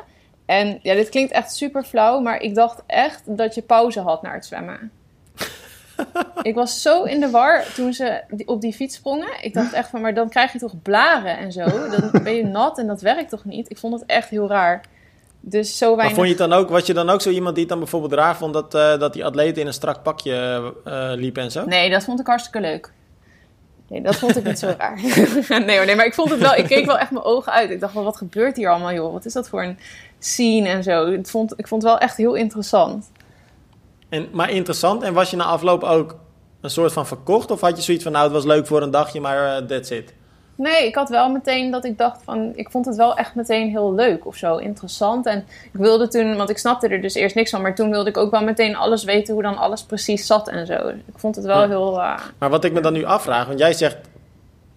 [0.46, 4.22] En ja, dit klinkt echt super flauw, maar ik dacht echt dat je pauze had
[4.22, 4.90] naar het zwemmen.
[6.42, 9.28] ik was zo in de war toen ze op die fiets sprongen.
[9.40, 11.64] Ik dacht echt van, maar dan krijg je toch blaren en zo.
[11.64, 13.70] Dan ben je nat en dat werkt toch niet?
[13.70, 14.80] Ik vond het echt heel raar.
[15.40, 16.04] Dus zo weinig...
[16.04, 17.80] Maar vond je het dan ook, was je dan ook zo iemand die het dan
[17.80, 21.50] bijvoorbeeld raar vond dat, uh, dat die atleten in een strak pakje uh, liepen en
[21.50, 21.64] zo?
[21.64, 22.92] Nee, dat vond ik hartstikke leuk.
[23.88, 25.00] Nee, dat vond ik niet zo raar.
[25.66, 27.70] nee, nee, maar ik vond het wel, ik keek wel echt mijn ogen uit.
[27.70, 29.12] Ik dacht wel, wat gebeurt hier allemaal, joh?
[29.12, 29.78] Wat is dat voor een
[30.24, 31.06] scene en zo?
[31.06, 33.10] Ik vond, ik vond het wel echt heel interessant.
[34.08, 36.16] En, maar interessant, en was je na afloop ook
[36.60, 37.50] een soort van verkocht?
[37.50, 39.90] Of had je zoiets van, nou, het was leuk voor een dagje, maar uh, that's
[39.90, 40.14] it?
[40.56, 42.52] Nee, ik had wel meteen dat ik dacht van...
[42.54, 45.26] Ik vond het wel echt meteen heel leuk of zo, interessant.
[45.26, 45.38] En
[45.72, 47.62] ik wilde toen, want ik snapte er dus eerst niks van...
[47.62, 50.66] maar toen wilde ik ook wel meteen alles weten hoe dan alles precies zat en
[50.66, 50.88] zo.
[50.88, 51.68] Ik vond het wel ja.
[51.68, 51.96] heel...
[51.98, 53.96] Uh, maar wat ik me dan nu afvraag, want jij zegt...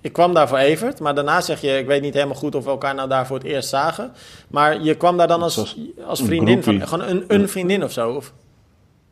[0.08, 1.78] Ik kwam daar voor Evert, maar daarna zeg je...
[1.78, 4.14] Ik weet niet helemaal goed of we elkaar nou daar voor het eerst zagen.
[4.48, 6.88] Maar je kwam daar dan als, als vriendin van...
[6.88, 8.12] Gewoon een, een vriendin of zo?
[8.12, 8.34] Of?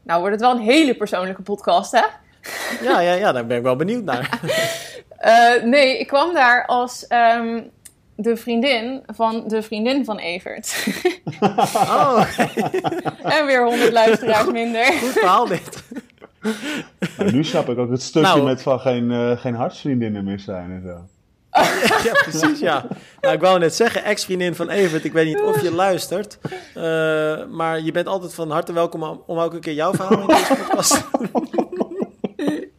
[0.03, 2.03] Nou wordt het wel een hele persoonlijke podcast, hè?
[2.81, 4.39] Ja, ja, ja, daar ben ik wel benieuwd naar.
[5.21, 7.05] Uh, nee, ik kwam daar als
[7.38, 7.69] um,
[8.15, 10.88] de vriendin van de vriendin van Evert.
[11.73, 12.25] oh.
[13.38, 14.86] en weer honderd luisteraars minder.
[14.86, 15.84] Goed verhaal dit.
[17.31, 20.71] Nu snap ik ook het stukje nou, met van geen, uh, geen hartsvriendinnen meer zijn
[20.71, 20.97] en zo.
[22.03, 22.86] ja, precies, ja.
[23.21, 26.38] Nou, ik wou net zeggen, ex-vriendin van Evert, ik weet niet of je luistert,
[26.77, 26.84] uh,
[27.45, 30.27] maar je bent altijd van harte welkom om, om ook een keer jouw verhaal in
[30.27, 31.49] deze podcast te doen.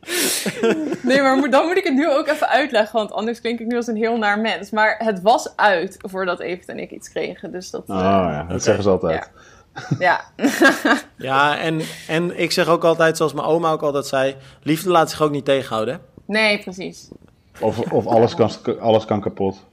[1.03, 3.77] Nee, maar dan moet ik het nu ook even uitleggen, want anders klink ik nu
[3.77, 4.71] als een heel naar mens.
[4.71, 7.83] Maar het was uit voordat Evert en ik iets kregen, dus dat...
[7.87, 8.59] Oh ja, dat okay.
[8.59, 9.31] zeggen ze altijd.
[9.35, 9.41] Ja.
[9.99, 10.25] Ja,
[11.17, 15.11] ja en, en ik zeg ook altijd, zoals mijn oma ook altijd zei, liefde laat
[15.11, 16.01] zich ook niet tegenhouden.
[16.27, 17.09] Nee, precies.
[17.61, 19.65] Of, of alles, kan, alles kan kapot.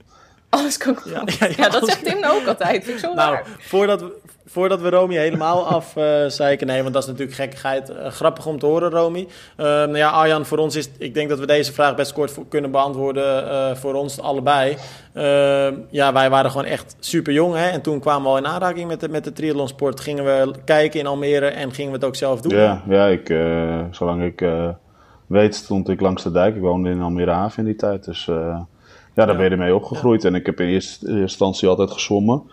[0.53, 1.33] Alles kan komen.
[1.39, 2.83] Ja, ja, dat zegt Tim ook altijd.
[2.83, 4.11] Vind ik zo nou, Voordat we,
[4.45, 7.89] voordat we Romy helemaal afzeiken, uh, nee, want dat is natuurlijk gekkigheid.
[7.89, 9.19] Uh, grappig om te horen, Romy.
[9.19, 12.37] Uh, nou ja, Arjan, voor ons is, ik denk dat we deze vraag best kort
[12.49, 14.77] kunnen beantwoorden uh, voor ons allebei.
[15.89, 17.67] ja, wij waren gewoon echt super jong, hè.
[17.67, 19.99] En toen kwamen we al in aanraking met de, met de triathlonsport.
[19.99, 22.57] Gingen we kijken in Almere en gingen we het ook zelf doen.
[22.57, 23.27] Ja, ja ik,
[23.91, 24.45] zolang ik
[25.27, 26.55] weet stond ik langs de dijk.
[26.55, 28.29] Ik woonde in Almere Haven in die tijd, dus...
[29.15, 30.25] Ja, daar ben je ermee opgegroeid.
[30.25, 32.43] En ik heb in eerste instantie altijd gezwommen.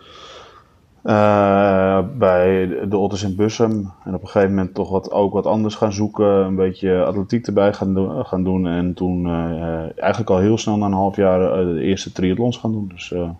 [1.05, 3.91] Uh, bij de Otters in Bussum.
[4.03, 6.25] En op een gegeven moment toch wat, ook wat anders gaan zoeken.
[6.25, 8.67] Een beetje atletiek erbij gaan, do gaan doen.
[8.67, 12.57] En toen uh, eigenlijk al heel snel na een half jaar uh, de eerste triathlons
[12.57, 12.91] gaan doen.
[12.93, 13.35] Dus ja.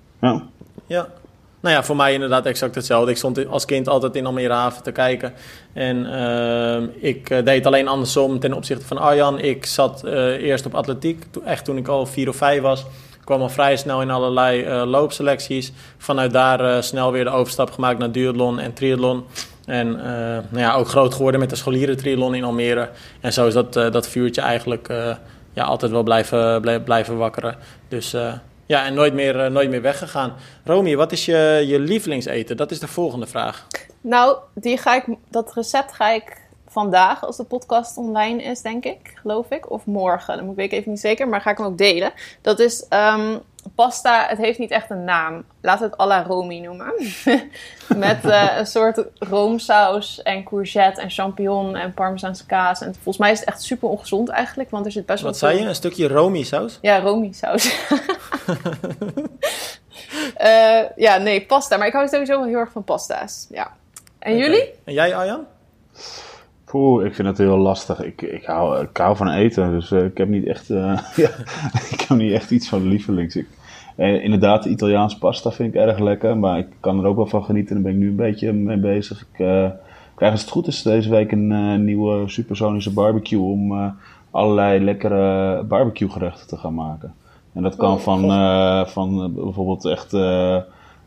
[0.88, 1.08] Ja.
[1.60, 3.12] Nou ja, voor mij inderdaad exact hetzelfde.
[3.12, 5.34] Ik stond als kind altijd in Almere Haven te kijken.
[5.74, 6.08] En
[7.00, 9.40] ik deed alleen andersom ten opzichte van Arjan.
[9.40, 12.86] Ik zat eerst op atletiek, echt toen ik al vier of vijf was
[13.32, 15.72] kwam al vrij snel in allerlei uh, loopselecties.
[15.98, 19.26] Vanuit daar uh, snel weer de overstap gemaakt naar duathlon en triathlon.
[19.66, 22.90] En uh, nou ja, ook groot geworden met de scholieren in Almere.
[23.22, 24.88] En zo is dat, dat vuurtje eigenlijk
[25.54, 27.56] ja, altijd wel blijven, blijven wakkeren.
[27.88, 28.16] Dus
[28.66, 30.34] ja, en nooit meer, nooit meer weggegaan.
[30.64, 32.58] Romy, wat is je, je lievelingseten?
[32.58, 33.68] Dat is de volgende vraag.
[34.02, 36.41] Nou, die ga ik, dat recept ga ik
[36.72, 39.72] vandaag, als de podcast online is, denk ik, geloof ik.
[39.72, 42.12] Of morgen, dat weet ik even niet zeker, maar ga ik hem ook delen.
[42.42, 43.42] Dat is um,
[43.76, 45.44] pasta, het heeft niet echt een naam.
[45.62, 46.94] Laat het à la Romy noemen.
[48.08, 52.82] Met uh, een soort roomsaus en courgette en champignon en parmezaanse kaas.
[52.82, 55.32] En volgens mij is het echt super ongezond eigenlijk, want er zit best wel...
[55.32, 55.66] Wat zei je?
[55.66, 56.78] Een stukje Romy saus?
[56.82, 57.76] Ja, Romy saus.
[60.42, 61.78] uh, ja, nee, pasta.
[61.78, 63.48] Maar ik hou sowieso wel heel erg van pasta's.
[63.50, 63.72] Ja.
[64.20, 64.44] En okay.
[64.44, 64.74] jullie?
[64.84, 65.46] En jij, Arjan?
[66.72, 68.04] Poeh, ik vind het heel lastig.
[68.04, 71.30] Ik, ik, hou, ik hou van eten, dus uh, ik heb niet echt, uh, ja,
[71.92, 73.36] ik heb niet echt iets van lievelings.
[73.36, 73.48] Ik,
[73.98, 77.44] uh, inderdaad, Italiaans pasta vind ik erg lekker, maar ik kan er ook wel van
[77.44, 77.76] genieten.
[77.76, 79.22] Daar ben ik nu een beetje mee bezig.
[79.22, 79.46] Ik
[80.16, 83.94] krijg als het goed is deze week een nieuwe supersonische barbecue om
[84.32, 87.14] allerlei lekkere barbecue gerechten te gaan maken.
[87.54, 88.20] En dat kan oh, van,
[88.88, 90.12] van bijvoorbeeld echt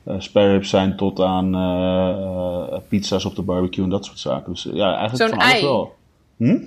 [0.07, 4.53] uh, spare ribs zijn tot aan uh, pizza's op de barbecue en dat soort zaken.
[4.53, 5.95] Dus ja, eigenlijk van alles wel.
[6.37, 6.59] Hm?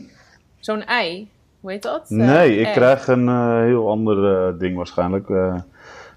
[0.60, 1.28] Zo'n ei,
[1.60, 2.10] hoe heet dat?
[2.10, 5.30] nee, ik krijg een heel ander ding waarschijnlijk.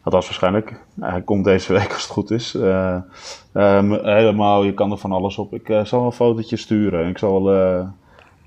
[0.02, 0.80] althans waarschijnlijk.
[1.00, 2.54] Hij komt deze week als het goed is.
[2.54, 5.54] Um, helemaal, je kan er van alles op.
[5.54, 7.08] Ik zal wel een fotootje sturen.
[7.08, 7.50] Ik zal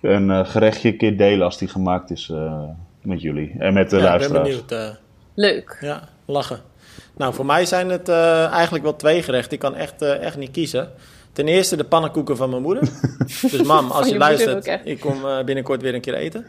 [0.01, 2.31] een gerechtje een keer delen als die gemaakt is
[3.01, 3.55] met jullie.
[3.57, 4.49] En met de ja, luisteraars.
[4.49, 5.01] Ik ben benieuwd.
[5.33, 5.77] Leuk.
[5.81, 6.72] Ja, lachen.
[7.17, 9.53] Nou, voor mij zijn het uh, eigenlijk wel twee gerechten.
[9.53, 10.91] Ik kan echt, uh, echt niet kiezen.
[11.31, 12.89] Ten eerste de pannenkoeken van mijn moeder.
[13.51, 16.45] dus mam, als je, je luistert, ik kom uh, binnenkort weer een keer eten.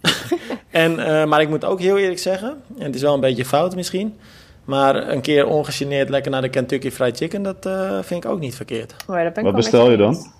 [0.70, 0.94] en,
[1.28, 4.18] maar ik moet ook heel eerlijk zeggen, en het is wel een beetje fout misschien...
[4.64, 7.42] maar een keer ongegeneerd lekker naar de Kentucky Fried Chicken...
[7.42, 7.68] dat
[8.06, 8.94] vind ik ook niet verkeerd.
[9.06, 10.32] Oh ja, Wat bestel je dan?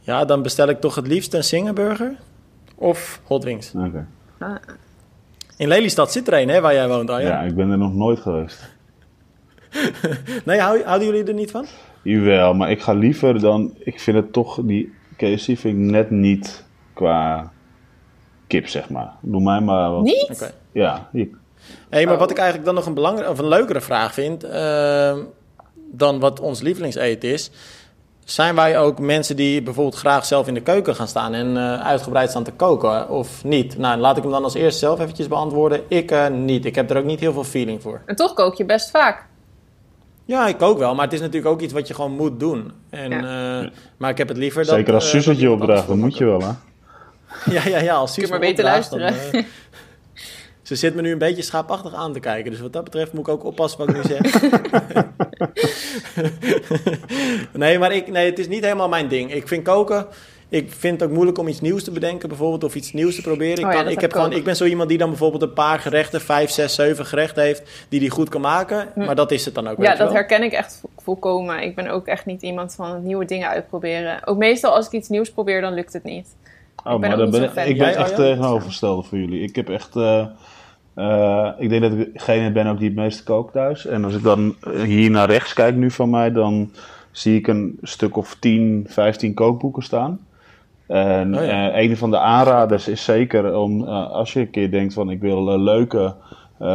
[0.00, 2.16] Ja, dan bestel ik toch het liefst een Singerburger
[2.74, 3.72] of hot wings.
[3.74, 4.06] Oké.
[4.38, 4.58] Okay.
[5.58, 7.30] In Lelystad zit er een, hè, waar jij woont, Arjan?
[7.30, 8.68] Ja, ik ben er nog nooit geweest.
[10.44, 11.66] nee, houden jullie er niet van?
[12.02, 13.74] Jawel, maar ik ga liever dan...
[13.78, 14.60] Ik vind het toch...
[14.62, 17.52] Die KFC vind ik net niet qua
[18.46, 19.12] kip, zeg maar.
[19.20, 20.02] Doe mij maar wat...
[20.02, 20.30] Niet?
[20.32, 20.50] Okay.
[20.72, 21.10] Ja.
[21.88, 24.44] hey, maar wat ik eigenlijk dan nog een, belangrijke of een leukere vraag vind...
[24.44, 25.16] Uh,
[25.90, 27.50] dan wat ons lievelingseten is...
[28.28, 31.80] Zijn wij ook mensen die bijvoorbeeld graag zelf in de keuken gaan staan en uh,
[31.80, 33.78] uitgebreid staan te koken of niet?
[33.78, 35.80] Nou, laat ik hem dan als eerste zelf eventjes beantwoorden.
[35.88, 36.64] Ik uh, niet.
[36.64, 38.00] Ik heb er ook niet heel veel feeling voor.
[38.06, 39.26] En toch kook je best vaak.
[40.24, 42.72] Ja, ik kook wel, maar het is natuurlijk ook iets wat je gewoon moet doen.
[42.90, 43.60] En, ja.
[43.62, 44.94] uh, maar ik heb het liever Zeker dat...
[44.94, 46.52] als Suzetje opdraagt, dan moet je wel, hè?
[47.56, 49.14] ja, ja, ja, als Suus maar beter luisteren.
[49.32, 49.44] Dan,
[50.68, 52.50] ze zit me nu een beetje schaapachtig aan te kijken.
[52.50, 54.42] Dus wat dat betreft moet ik ook oppassen wat ik nu zeg.
[57.52, 59.34] nee, maar ik, nee, het is niet helemaal mijn ding.
[59.34, 60.06] Ik vind koken...
[60.50, 63.22] Ik vind het ook moeilijk om iets nieuws te bedenken, bijvoorbeeld, of iets nieuws te
[63.22, 63.58] proberen.
[63.58, 65.78] Ik, oh kan, ik, heb gewoon, ik ben zo iemand die dan bijvoorbeeld een paar
[65.78, 68.88] gerechten, vijf, zes, zeven gerechten heeft, die die goed kan maken.
[68.94, 69.04] Hm.
[69.04, 69.82] Maar dat is het dan ook.
[69.82, 71.62] Ja, dat herken ik echt volkomen.
[71.62, 74.26] Ik ben ook echt niet iemand van nieuwe dingen uitproberen.
[74.26, 76.36] Ook meestal als ik iets nieuws probeer, dan lukt het niet.
[76.84, 79.42] Oh, ik ben maar dan ben ik, ik ben echt tegenovergestelde voor jullie.
[79.42, 79.96] Ik heb echt.
[79.96, 80.26] Uh,
[80.98, 83.86] uh, ik denk dat ik degene ben ook die het meeste kookt thuis.
[83.86, 86.70] En als ik dan hier naar rechts kijk nu van mij, dan
[87.10, 90.20] zie ik een stuk of 10, 15 kookboeken staan.
[90.86, 91.76] En oh ja.
[91.76, 95.10] uh, een van de aanraders is zeker om, uh, als je een keer denkt van
[95.10, 96.14] ik wil leuke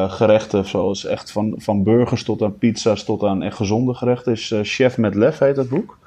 [0.08, 4.54] gerechten, zoals echt van, van burgers tot aan pizza's tot aan echt gezonde gerechten, is
[4.62, 5.98] Chef met Lef heet dat boek.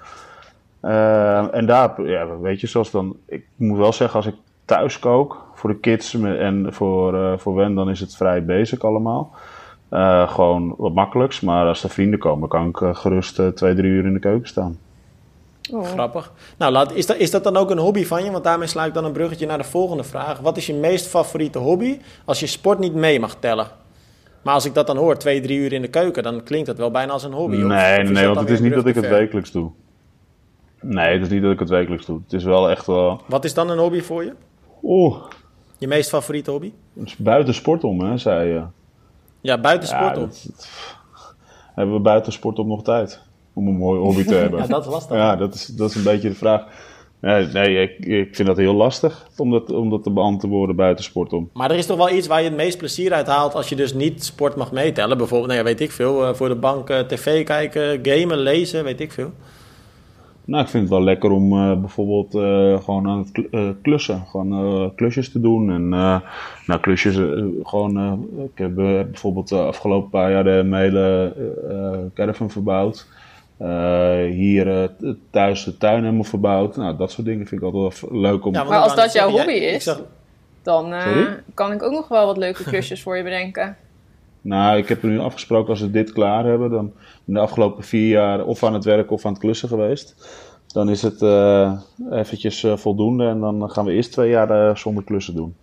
[1.50, 5.45] en daar, ja, weet je, zoals dan, ik moet wel zeggen, als ik thuis kook
[5.56, 9.30] voor de kids en voor, uh, voor Wen, dan is het vrij basic allemaal.
[9.88, 11.40] eh, gewoon wat makkelijks.
[11.40, 14.18] Maar als er vrienden komen, kan ik eh, gerust eh, twee, drie uur in de
[14.18, 14.78] keuken staan.
[15.72, 15.84] Oh.
[15.86, 16.32] Grappig.
[16.58, 18.30] Nou, laat, is, dat, is dat dan ook een hobby van je?
[18.30, 20.38] Want daarmee sla ik dan een bruggetje naar de volgende vraag.
[20.40, 23.66] Wat is je meest favoriete hobby als je sport niet mee mag tellen?
[24.42, 26.76] Maar als ik dat dan hoor, twee, drie uur in de keuken, dan klinkt dat
[26.78, 27.56] wel bijna als een hobby.
[27.56, 29.70] of- Nee, of nee, want het is niet dat ik het wekelijks doe.
[30.80, 32.20] Nee, het is niet dat ik het wekelijks doe.
[32.22, 33.20] Het is wel echt wel...
[33.26, 34.32] Wat is dan een hobby voor je?
[34.82, 35.16] Oeh,
[35.78, 36.72] Je meest favoriete hobby?
[37.04, 38.62] is buiten sport om, hè, zei je.
[39.40, 40.22] Ja, buiten Ja, sport om.
[40.22, 40.68] dat- dat-
[41.74, 43.20] hebben we buiten sport om nog tijd?
[43.52, 44.60] Om een mooi hobby te hebben.
[44.60, 45.16] Ja, dat is lastig.
[45.16, 46.64] Ja, dat is, dat is een beetje de vraag.
[47.20, 51.04] Nee, nee ik, ik vind dat heel lastig om dat, om dat te beantwoorden buiten
[51.04, 51.50] sport om.
[51.52, 53.76] Maar er is toch wel iets waar je het meest plezier uit haalt als je
[53.76, 55.16] dus niet sport mag meetellen.
[55.18, 58.84] Bijvoorbeeld, nou ja, weet ik veel, eh, voor de bank eh, tv kijken, gamen, lezen,
[58.84, 59.32] weet ik veel.
[60.46, 63.68] Nou, ik vind het wel lekker om eh, bijvoorbeeld eh, gewoon aan het kl- eh,
[63.82, 64.24] klussen.
[64.30, 65.70] Gewoon eh, klusjes te doen.
[65.70, 66.20] En eh,
[66.66, 67.14] nou, klusjes
[67.62, 67.96] gewoon...
[67.98, 71.32] eh, ik heb bijvoorbeeld de afgelopen paar jaar de mijn hele
[72.14, 73.06] caravan verbouwd.
[73.56, 74.88] Eh, hier eh,
[75.30, 76.76] thuis de tuin helemaal verbouwd.
[76.76, 78.52] Nou, dat soort dingen vind ik altijd wel leuk om...
[78.54, 79.84] Ja, Maar als dat jouw hobby is?
[80.62, 81.16] Dan eh,
[81.54, 83.76] kan ik ook nog wel wat leuke klusjes voor je bedenken.
[84.46, 86.92] Nou, ik heb er nu afgesproken als we dit klaar hebben, dan
[87.26, 90.14] in de afgelopen vier jaar of aan het werk of aan het klussen geweest.
[90.66, 91.72] Dan is het eh,
[92.10, 95.56] eventjes eh, voldoende en dan gaan we eerst twee jaar eh, zonder klussen doen.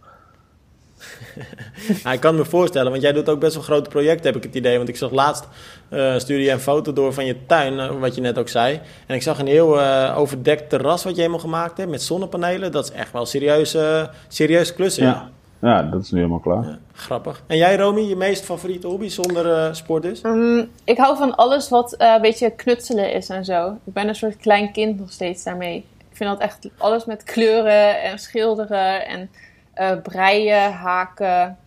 [2.13, 4.55] Ik kan me voorstellen, want jij doet ook best wel grote projecten, heb ik het
[4.55, 4.77] idee.
[4.77, 5.47] Want ik zag laatst,
[5.89, 8.79] eh stuurde je een foto door van je tuin, wat je net ook zei.
[9.07, 9.81] En ik zag een heel
[10.15, 12.71] overdekt terras wat je helemaal gemaakt hebt met zonnepanelen.
[12.71, 15.03] Dat is echt wel serieus, eh, serieus klussen.
[15.03, 15.29] Ja.
[15.63, 16.63] Ja, dat is nu helemaal klaar.
[16.63, 17.43] Ja, Grappig.
[17.47, 20.21] En jij, Romy, je meest favoriete hobby zonder eh, sport dus?
[20.21, 23.77] Mm, ik hou van alles wat eh, een beetje knutselen is en zo.
[23.83, 25.75] Ik ben een soort klein kind nog steeds daarmee.
[26.09, 29.29] Ik vind dat echt alles met kleuren en schilderen en
[29.73, 31.57] eh, breien, haken.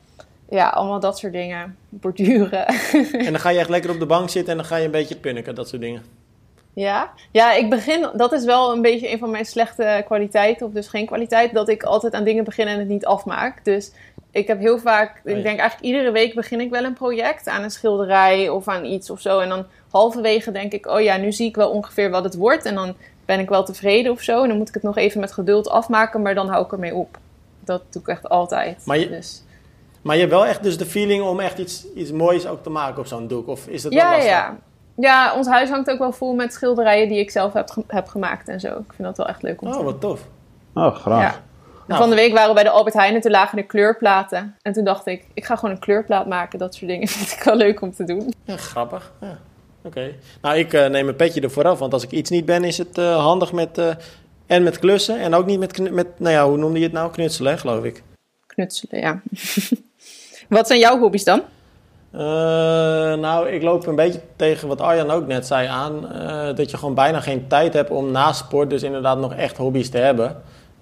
[0.51, 1.77] Ja, allemaal dat soort dingen.
[1.89, 2.67] Borduren.
[3.27, 4.91] En dan ga je echt lekker op de bank zitten en dan ga je een
[4.91, 6.03] beetje punniken, dat soort dingen.
[6.77, 10.73] Ja, ja, ik begin, dat is wel een beetje een van mijn slechte kwaliteiten, of
[10.73, 13.65] dus geen kwaliteit, dat ik altijd aan dingen begin en het niet afmaak.
[13.65, 13.93] Dus
[14.31, 17.63] ik heb heel vaak, ik denk eigenlijk iedere week begin ik wel een project aan
[17.63, 19.39] een schilderij of aan iets of zo.
[19.39, 22.65] En dan halverwege denk ik, oh ja, nu zie ik wel ongeveer wat het wordt
[22.65, 24.43] en dan ben ik wel tevreden of zo.
[24.43, 26.95] En dan moet ik het nog even met geduld afmaken, maar dan hou ik ermee
[26.95, 27.19] op.
[27.65, 28.83] Dat doe ik echt altijd.
[28.87, 29.43] Maar je- dus.
[30.03, 32.71] Maar je hebt wel echt dus de feeling om echt iets, iets moois ook te
[32.71, 33.49] maken op zo'n doek?
[33.49, 34.33] Of is dat wel Ja, ja, lastig?
[34.33, 34.57] ja.
[34.97, 38.07] Ja, ons huis hangt ook wel vol met schilderijen die ik zelf heb, ge- heb
[38.09, 38.69] gemaakt en zo.
[38.69, 39.93] Ik vind dat wel echt leuk om te Oh, doen.
[39.93, 40.21] wat tof.
[40.75, 41.21] Oh, graag.
[41.35, 41.43] Ja.
[41.87, 42.01] Nou.
[42.01, 44.57] Van de week waren we bij de Albert Heijn en toen lagen er kleurplaten.
[44.63, 46.59] En toen dacht ik, ik ga gewoon een kleurplaat maken.
[46.59, 48.35] Dat soort dingen vind ik wel leuk om te doen.
[48.45, 49.13] Ja, grappig.
[49.21, 49.39] Ja.
[49.83, 50.13] Oké.
[50.43, 52.79] Nou, ik eh, neem een petje ervoor af, want als ik iets niet ben, is
[52.79, 53.79] het eh, handig met...
[53.79, 53.89] eh,
[54.47, 57.11] en met klussen en ook niet met, met, nou ja, hoe noemde je het nou?
[57.13, 58.03] Knutselen, geloof ik.
[58.47, 59.21] Knutselen, ja.
[60.49, 61.43] Wat zijn jouw hobby's dan?
[62.17, 62.23] Eh,
[63.15, 66.13] nou, ik loop een beetje tegen wat Arjan ook net zei aan.
[66.13, 69.57] eh, dat je gewoon bijna geen tijd hebt om na sport dus inderdaad nog echt
[69.57, 70.37] hobby's te hebben.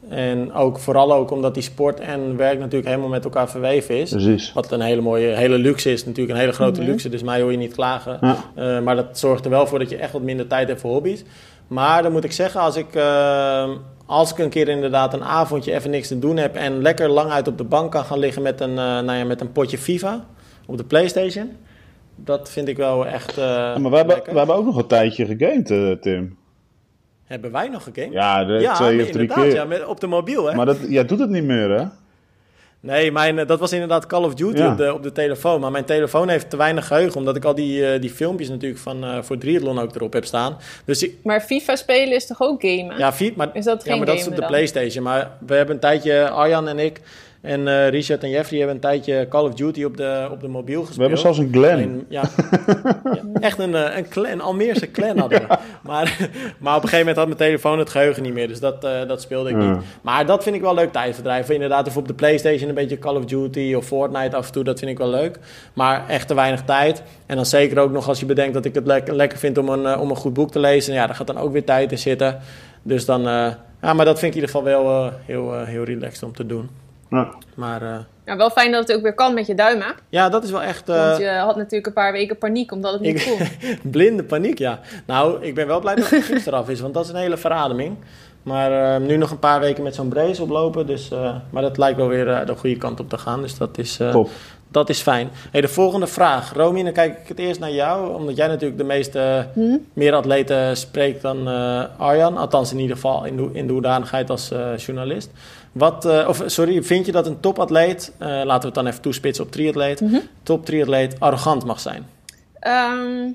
[0.09, 4.11] En ook vooral ook omdat die sport en werk natuurlijk helemaal met elkaar verweven is.
[4.11, 4.53] Precies.
[4.53, 7.09] Wat een hele mooie, hele luxe is, natuurlijk een hele grote luxe.
[7.09, 8.19] Dus mij hoor je niet klagen.
[8.21, 8.37] Ja.
[8.55, 10.91] Eh, maar dat zorgt er wel voor dat je echt wat minder tijd hebt voor
[10.91, 11.25] hobby's.
[11.67, 12.99] Maar dan moet ik zeggen, als ik,
[14.07, 16.57] als ik een keer inderdaad een avondje even niks te doen heb...
[16.57, 19.25] en lekker lang uit op de bank kan gaan liggen met een, eh, nou ja,
[19.25, 20.25] met een potje FIFA
[20.67, 21.51] op de Playstation...
[22.17, 24.87] dat vind ik wel echt eh, Ja, maar we hebben, we hebben ook nog een
[24.87, 26.37] tijdje gegamed, eh, Tim.
[27.25, 28.13] Hebben wij nog gegamed?
[28.13, 29.55] Ja, de, Ja, twee of drie inderdaad, keer.
[29.55, 30.55] Ja, met, op de mobiel, hè?
[30.55, 31.85] Maar dat, jij doet het niet meer, hè?
[32.81, 34.71] Nee, mijn, eh, dat was inderdaad Call of Duty Ja.
[34.71, 35.61] op, de, op de telefoon.
[35.61, 39.05] Maar mijn telefoon heeft te weinig geheugen, omdat ik al die, die filmpjes natuurlijk van
[39.05, 40.57] eh, voor Triathlon ook erop heb staan.
[40.85, 42.99] Dus ik, Maar FIFA spelen is toch ook gamen?
[42.99, 44.49] ja, vier, maar, Is dat ja, geen maar dat is op de dan?
[44.49, 45.05] PlayStation.
[45.05, 47.01] Maar we hebben een tijdje, Arjan en ik
[47.45, 50.49] en eh, Richard en Jeffrey hebben een tijdje Call of Duty op de, op de
[50.49, 50.97] mobiel gespeeld.
[50.97, 51.55] We hebben zelfs een.
[51.55, 52.23] Alleen, ja,
[53.13, 55.57] ja, echt een, eh, een, clan, een Almeerse clan hadden we.
[55.83, 56.29] Maar,
[56.59, 58.49] maar op een gegeven moment had mijn telefoon het geheugen niet meer.
[58.49, 59.71] Dus dat, eh, dat speelde ik Ja.
[59.71, 59.83] niet.
[60.03, 61.51] Maar dat vind ik wel leuk tijdverdrijf.
[61.51, 64.65] Inderdaad, of op de Playstation een beetje Call of Duty of Fortnite af en toe.
[64.65, 65.39] Dat vind ik wel leuk.
[65.73, 67.03] Maar echt te weinig tijd.
[67.27, 69.69] En dan zeker ook nog als je bedenkt dat ik het lekker, lekker vind om
[69.69, 70.95] een, om een goed boek te lezen.
[70.95, 72.39] Ja, daar gaat dan ook weer tijd in zitten.
[72.83, 73.23] Dus dan...
[73.23, 76.69] ja, maar dat vind ik in ieder geval wel heel, heel relaxed om te doen.
[77.15, 77.29] Ja.
[77.55, 79.87] Maar eh, Ja, wel fijn dat het ook weer kan met je duimen.
[80.09, 80.89] ja, dat is wel echt...
[80.89, 83.39] eh, Want je had natuurlijk een paar weken paniek omdat het niet kon.
[83.93, 84.81] Blinde paniek, ja.
[85.07, 87.37] Nou, ik ben wel blij dat het gips eraf is, want dat is een hele
[87.37, 87.97] verademing.
[88.43, 91.79] Maar eh, nu nog een paar weken met zo'n brace oplopen, dus, eh, maar dat
[91.79, 93.41] lijkt wel weer eh, de goede kant op te gaan.
[93.43, 94.29] Dus dat is, eh, Top.
[94.69, 95.29] dat is fijn.
[95.51, 96.53] Hey, de volgende vraag.
[96.53, 98.15] Romy, dan kijk ik het eerst naar jou.
[98.15, 99.77] Omdat jij natuurlijk de meeste Hm?
[99.93, 102.37] meer atleten spreekt dan eh, Arjan.
[102.37, 105.31] Althans in ieder geval in de, in de hoedanigheid als eh, journalist.
[105.75, 109.01] Wat, eh, of sorry, vind je dat een topatleet, eh, laten we het dan even
[109.01, 110.19] toespitsen op triatleet, Mhm.
[110.43, 112.07] top triatleet arrogant mag zijn?
[112.61, 113.29] Ehm,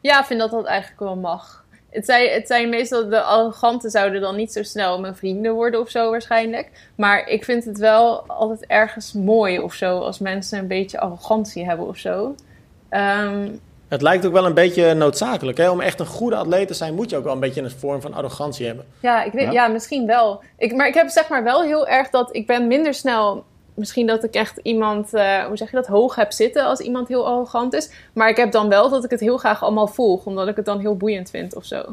[0.00, 1.64] ja, ik vind dat dat eigenlijk wel mag.
[1.90, 5.80] Het zijn, het zijn meestal de arroganten zouden dan niet zo snel mijn vrienden worden
[5.80, 6.70] of zo waarschijnlijk.
[6.94, 11.64] Maar ik vind het wel altijd ergens mooi of zo als mensen een beetje arrogantie
[11.64, 12.34] hebben of zo.
[12.88, 13.48] Ehm,
[13.92, 15.58] Het lijkt ook wel een beetje noodzakelijk.
[15.58, 15.70] Hè?
[15.70, 18.00] Om echt een goede atleet te zijn, moet je ook wel een beetje een vorm
[18.00, 18.84] van arrogantie hebben.
[19.00, 19.50] ja, ik weet, Ja.
[19.50, 19.68] ja.
[19.68, 20.42] misschien wel.
[20.58, 23.44] Ik, maar ik heb zeg maar wel heel erg dat ik ben minder snel.
[23.74, 27.08] Misschien dat ik echt iemand, eh, hoe zeg je dat, hoog heb zitten als iemand
[27.08, 27.90] heel arrogant is.
[28.14, 30.64] Maar ik heb dan wel dat ik het heel graag allemaal volg, omdat ik het
[30.64, 31.84] dan heel boeiend vind of zo.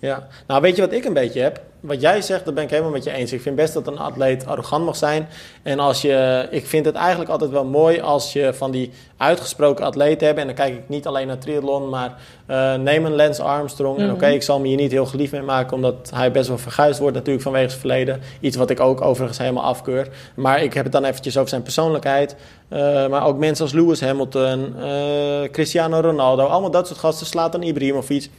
[0.00, 1.60] Ja, nou weet je wat ik een beetje heb?
[1.80, 3.32] Wat jij zegt, dat ben ik helemaal met je eens.
[3.32, 5.28] Ik vind best dat een atleet arrogant mag zijn.
[5.62, 9.84] En als je, ik vind het eigenlijk altijd wel mooi als je van die uitgesproken
[9.84, 10.38] atleten hebt.
[10.38, 13.98] En dan kijk ik niet alleen naar triathlon, maar eh, neem een Lance Armstrong.
[13.98, 14.14] En Mhm.
[14.14, 16.98] oké, ik zal me hier niet heel geliefd mee maken, omdat hij best wel verguisd
[17.00, 18.20] wordt natuurlijk vanwege zijn verleden.
[18.40, 20.08] Iets wat ik ook overigens helemaal afkeur.
[20.36, 22.36] Maar ik heb het dan eventjes over zijn persoonlijkheid.
[22.68, 27.62] Eh, maar ook mensen als Lewis Hamilton, eh, Cristiano Ronaldo, allemaal dat soort gasten, Slatan
[27.62, 28.30] Ibrahimovic.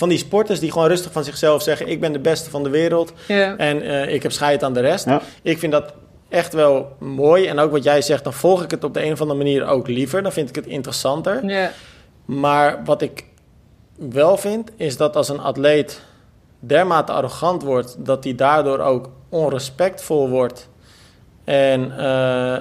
[0.00, 2.68] Van die sporters die gewoon rustig van zichzelf zeggen: Ik ben de beste van de
[2.70, 3.56] wereld Ja.
[3.56, 5.04] en eh, ik heb scheid aan de rest.
[5.04, 5.20] Ja.
[5.42, 5.92] Ik vind dat
[6.28, 7.46] echt wel mooi.
[7.46, 9.66] En ook wat jij zegt, dan volg ik het op de een of andere manier
[9.66, 10.22] ook liever.
[10.22, 11.46] Dan vind ik het interessanter.
[11.46, 11.70] Ja.
[12.24, 13.24] Maar wat ik
[14.10, 16.00] wel vind, is dat als een atleet
[16.58, 20.68] dermate arrogant wordt, dat hij daardoor ook onrespectvol wordt.
[21.44, 22.56] En eh,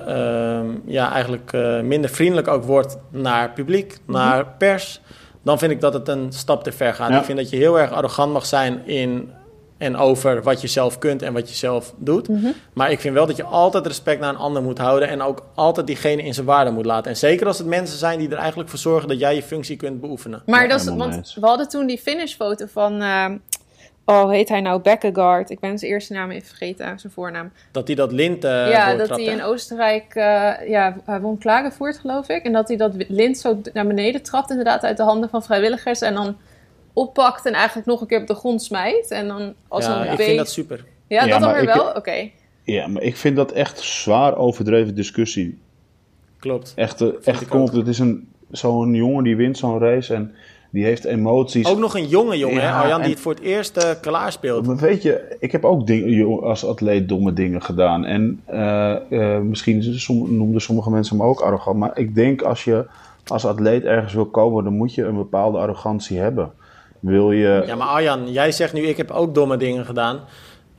[0.58, 5.02] ehm, ja, eigenlijk eh, minder vriendelijk ook wordt naar publiek, naar pers.
[5.44, 7.10] Dan vind ik dat het een stap te ver gaat.
[7.10, 7.20] Ja.
[7.20, 9.32] Ik vind dat je heel erg arrogant mag zijn in
[9.78, 12.28] en over wat je zelf kunt en wat je zelf doet.
[12.28, 12.48] Mhm.
[12.74, 15.46] Maar ik vind wel dat je altijd respect naar een ander moet houden en ook
[15.56, 17.12] altijd diegene in zijn waarde moet laten.
[17.12, 19.76] En zeker als het mensen zijn die er eigenlijk voor zorgen dat jij je functie
[19.76, 20.44] kunt beoefenen.
[20.46, 23.26] Maar Ja, dat is, want we hadden toen die finishfoto van, eh,
[24.10, 24.82] oh, heet hij nou?
[24.82, 25.50] Bekkegaard.
[25.50, 27.52] Ik ben zijn eerste naam even vergeten, zijn voornaam.
[27.72, 31.98] Dat hij dat lint eh ja, dat hij in Oostenrijk, eh, ja, hij won Klagenvoort
[32.00, 32.44] geloof ik.
[32.44, 36.02] En dat hij dat lint zo naar beneden trapt inderdaad uit de handen van vrijwilligers.
[36.02, 36.38] En dan
[36.94, 39.12] oppakt en eigenlijk nog een keer op de grond smijt.
[39.12, 40.86] En dan als ja, een ik vind dat super.
[41.08, 41.92] Ja, Ja, dat dan maar weer ik- wel?
[41.94, 42.30] Oké.
[42.64, 45.60] Ja, maar ik vind dat echt zwaar overdreven discussie.
[46.40, 46.74] Klopt.
[46.76, 50.36] Echt, eh, echt kom op, het is een, zo'n jongen die wint zo'n race en
[50.70, 51.68] die heeft emoties.
[51.68, 54.32] Ook nog een jonge jongen, hè, Ja, Arjan, die het voor het eerst eh klaar
[54.32, 54.66] speelt.
[54.68, 58.06] Maar weet je, ik heb ook ding, als atleet domme dingen gedaan.
[58.06, 61.78] En eh, eh, misschien som- noemden sommige mensen me ook arrogant.
[61.78, 62.86] Maar ik denk als je
[63.28, 66.52] als atleet ergens wil komen, dan moet je een bepaalde arrogantie hebben.
[67.00, 67.64] Wil je.
[67.68, 70.20] Ja, maar Arjan, jij zegt nu, ik heb ook domme dingen gedaan.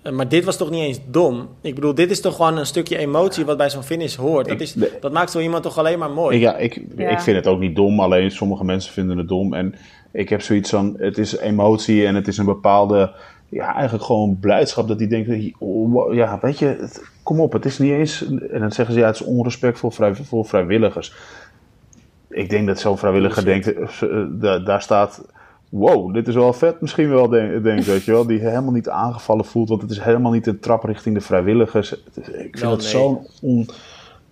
[0.02, 1.48] Eh, Maar dit was toch niet eens dom?
[1.60, 4.48] Ik bedoel, dit is toch gewoon een stukje emotie wat bij zo'n finish hoort.
[4.48, 6.38] Dat, is, dat maakt zo iemand toch alleen maar mooi?
[6.38, 7.08] Ja, ik, Ja.
[7.08, 9.54] ik vind het ook niet dom, alleen sommige mensen vinden het dom.
[9.54, 9.74] En
[10.12, 13.12] ik heb zoiets van, het is emotie en het is een bepaalde,
[13.48, 17.64] ja, eigenlijk gewoon blijdschap dat die denkt, oh, ja, weet je, het- kom op, het
[17.64, 21.14] is niet eens, en dan zeggen ze, ja, het is onrespectvol vrij, voor vrijwilligers.
[22.28, 25.24] Ik denk dat zo'n vrijwilliger denkt, eh, eh, da- daar staat,
[25.70, 28.88] wow, dit is wel vet misschien wel, denk, denk weet je wel, die helemaal niet
[28.88, 31.92] aangevallen voelt, want het is helemaal niet een trap richting de vrijwilligers.
[31.92, 32.90] Ik vind het nee.
[32.90, 33.68] zo'n on,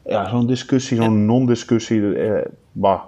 [0.05, 3.01] ja, zo'n discussie, zo'n non-discussie, eh, bah.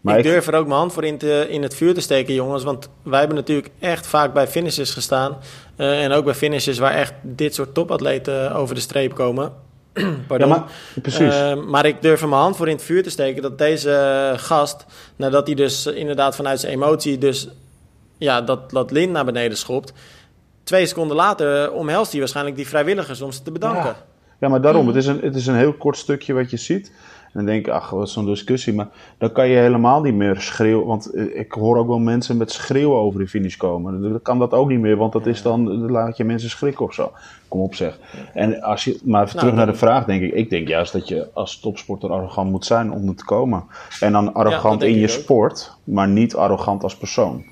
[0.00, 2.34] Maar ik durf er ook mijn hand voor in, te, in het vuur te steken,
[2.34, 2.64] jongens.
[2.64, 5.36] Want wij hebben natuurlijk echt vaak bij finishes gestaan.
[5.76, 9.52] eh, en ook bij finishes waar echt dit soort topatleten over de streep komen.
[9.92, 10.48] ja, Pardon.
[10.48, 10.64] maar,
[11.02, 11.34] precies.
[11.34, 14.32] Eh, maar ik durf er mijn hand voor in het vuur te steken dat deze
[14.36, 17.48] gast, nadat hij dus eh, inderdaad vanuit zijn emotie dus
[18.18, 19.92] ja, dat, dat lint naar beneden schopt,
[20.62, 23.84] twee seconden later omhelst hij waarschijnlijk die vrijwilligers om ze te bedanken.
[23.84, 23.96] Ja.
[24.38, 26.92] ja, maar daarom, het, is een, het is een heel kort stukje wat je ziet.
[27.32, 28.74] En dan denk ik, ach, wat is zo'n discussie.
[28.74, 30.86] Maar dan kan je helemaal niet meer schreeuwen.
[30.86, 34.02] Want eh, ik hoor ook wel mensen met schreeuwen over de finish komen.
[34.02, 36.84] Dan kan dat ook niet meer, want dat is dan, dan laat je mensen schrikken
[36.84, 37.12] of zo.
[37.48, 37.98] Kom op zeg.
[38.34, 40.32] En als je, maar even Nou, terug naar de vraag, denk ik.
[40.32, 43.64] Ik denk juist dat je als topsporter arrogant moet zijn om er te komen.
[44.00, 45.08] En dan arrogant in je ook.
[45.08, 47.44] sport, maar niet arrogant als persoon.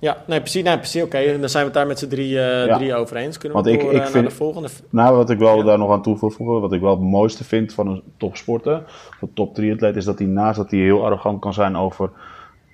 [0.00, 0.62] Ja, nee, precies.
[0.62, 2.76] Nee, precies Oké, dan zijn we het daar met z'n drie, Ja.
[2.76, 3.38] drie over eens.
[3.38, 4.68] Kunnen we Want ik- door, ik eh, naar vind- de volgende?
[4.90, 5.62] Nou, wat ik wel Ja.
[5.64, 8.82] daar nog aan toe wil voegen, wat ik wel het mooiste vind van een topsporter,
[9.20, 12.10] een top triatleet, is dat hij naast dat hij heel arrogant kan zijn over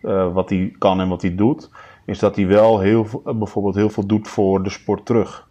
[0.02, 1.70] eh, wat hij kan en wat hij doet,
[2.04, 5.45] is dat hij wel heel, bijvoorbeeld heel veel doet voor de sport terug.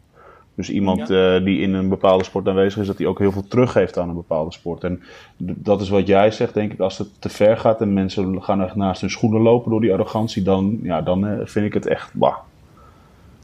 [0.56, 3.48] Dus iemand eh, die in een bepaalde sport aanwezig is, dat hij ook heel veel
[3.48, 4.84] teruggeeft aan een bepaalde sport.
[4.84, 5.02] En
[5.38, 8.62] dat is wat jij zegt, denk ik, als het te ver gaat en mensen gaan
[8.62, 11.88] echt naast hun schoenen lopen door die arrogantie, dan, ja, dan eh, vind ik het
[11.88, 12.36] echt, bah.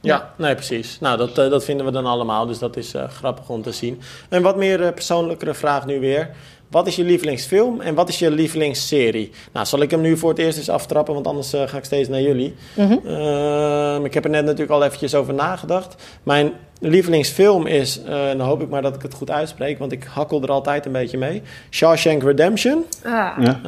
[0.02, 0.98] Ja, nee, precies.
[1.00, 3.72] Nou, dat, eh, dat vinden we dan allemaal, dus dat is uh, grappig om te
[3.72, 4.02] zien.
[4.30, 6.30] En wat meer uh, persoonlijkere vraag nu weer.
[6.70, 9.32] Wat is je lievelingsfilm en wat is je lievelingsserie?
[9.52, 12.10] Nou, zal ik hem nu voor het eerst eens aftrappen, want anders ga ik steeds
[12.10, 12.56] naar jullie.
[12.74, 14.06] Mm -hmm.
[14.06, 15.96] ik heb er net natuurlijk al eventjes over nagedacht.
[16.24, 20.42] Mijn lievelingsfilm is, dan hoop ik maar dat ik het goed uitspreek, want ik hakkel
[20.42, 21.42] er altijd een beetje mee.
[21.70, 22.86] Shawshank Redemption.
[23.04, 23.38] Ah.
[23.40, 23.60] Ja.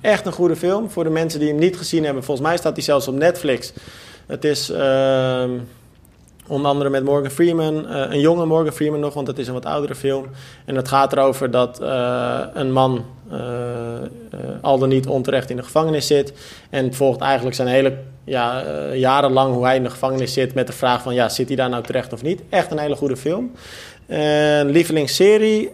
[0.00, 0.90] echt een goede film.
[0.90, 3.72] Voor de mensen die hem niet gezien hebben, volgens mij staat hij zelfs op Netflix.
[4.26, 5.44] Het is uh,
[6.46, 9.54] onder andere met Morgan Freeman, uh, een jonge Morgan Freeman nog, want het is een
[9.54, 10.26] wat oudere film.
[10.64, 13.38] En het gaat erover dat uh, een man uh,
[14.60, 16.32] al dan niet onterecht in de gevangenis zit.
[16.70, 18.64] En volgt eigenlijk zijn hele ja,
[18.94, 21.68] jarenlang hoe hij in de gevangenis zit met de vraag van ja, zit hij daar
[21.68, 22.42] nou terecht of niet?
[22.48, 23.52] Echt een hele goede film.
[24.66, 25.70] lievelingsserie,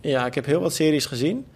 [0.00, 1.46] ja, ik heb heel wat series gezien.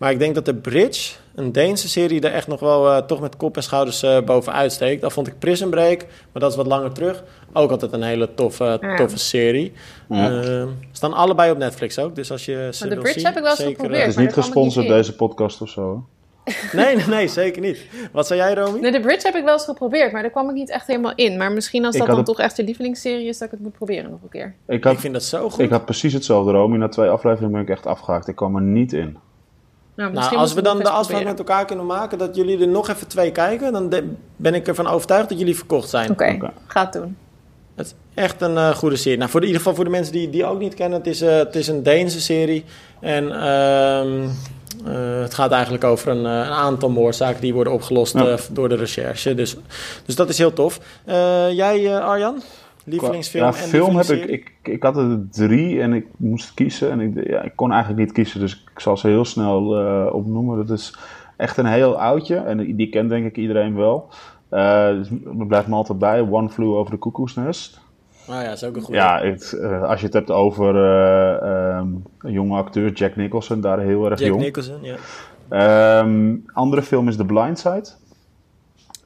[0.00, 3.20] Maar ik denk dat de Bridge, een Deense serie, er echt nog wel uh, toch
[3.20, 5.00] met kop en schouders uh, bovenuit steekt.
[5.00, 7.24] Dat vond ik Prison Break, maar dat is wat langer terug.
[7.52, 8.96] Ook altijd een hele toffe, ja.
[8.96, 9.72] toffe serie.
[10.08, 10.30] Ja.
[10.30, 13.42] Uh, staan allebei op Netflix ook, dus als je ze maar de Bridge heb ik
[13.42, 14.00] wel eens geprobeerd.
[14.00, 16.04] Het is niet gesponsord deze podcast of zo.
[16.72, 17.86] nee, nee, nee, zeker niet.
[18.12, 18.80] Wat zei jij, Romy?
[18.80, 21.14] Nee, de Bridge heb ik wel eens geprobeerd, maar daar kwam ik niet echt helemaal
[21.14, 21.36] in.
[21.36, 22.26] Maar misschien als dat dan het...
[22.26, 24.54] toch echt je lievelingsserie is, dat ik het moet proberen nog een keer.
[24.66, 25.60] Ik, had, ik vind dat zo goed.
[25.60, 26.76] Ik had precies hetzelfde, Romy.
[26.76, 28.28] Na twee afleveringen ben ik echt afgehaakt.
[28.28, 29.18] Ik kwam er niet in.
[30.00, 32.88] Nou, nou als we dan de afspraak met elkaar kunnen maken dat jullie er nog
[32.88, 33.92] even twee kijken, dan
[34.36, 36.10] ben ik ervan overtuigd dat jullie verkocht zijn.
[36.10, 36.50] Oké, okay.
[36.66, 37.16] ga het doen.
[37.74, 39.18] Het is echt een uh, goede serie.
[39.18, 41.06] Nou, voor de, in ieder geval voor de mensen die die ook niet kennen, het
[41.06, 42.64] is, uh, het is een Deense serie.
[43.00, 48.36] En uh, het gaat eigenlijk over een, een, aantal moordzaken die worden opgelost ja.
[48.50, 49.34] door de recherche.
[49.34, 49.56] Dus,
[50.06, 50.80] dus dat is heel tof.
[51.50, 52.42] jij, Arjan?
[52.90, 56.90] Lievelingsfilm ja, film heb ik, ik, ik had er drie en ik moest kiezen.
[56.90, 60.14] En ik, ja, ik kon eigenlijk niet kiezen, dus ik zal ze heel snel uh,
[60.14, 60.56] opnoemen.
[60.56, 60.98] Dat is
[61.36, 64.08] echt een heel oudje en die kent denk ik iedereen wel.
[64.50, 66.20] Uh, dus er blijft me altijd bij.
[66.30, 67.80] One Flew Over the Cuckoo's Nest.
[68.28, 68.98] Ah ja, is ook een goede.
[69.00, 70.76] Ja, het, uh, als je het hebt over
[71.76, 74.42] um, een jonge acteur, Jack Nicholson, daar heel erg Jack jong.
[74.42, 74.84] Jack Nicholson,
[75.50, 75.98] ja.
[75.98, 77.88] Um, andere film is The Blind Side.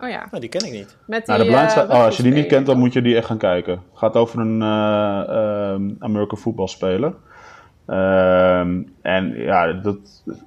[0.04, 0.28] Oh ja.
[0.30, 0.96] Oh, die ken ik niet.
[1.06, 3.02] Met nou, die, de Blind uh, oh, als je die niet kent, dan moet je
[3.02, 3.72] die echt gaan kijken.
[3.72, 7.14] Het gaat over een uh, American voetbalspeler.
[7.86, 9.96] Um, en ja, dat,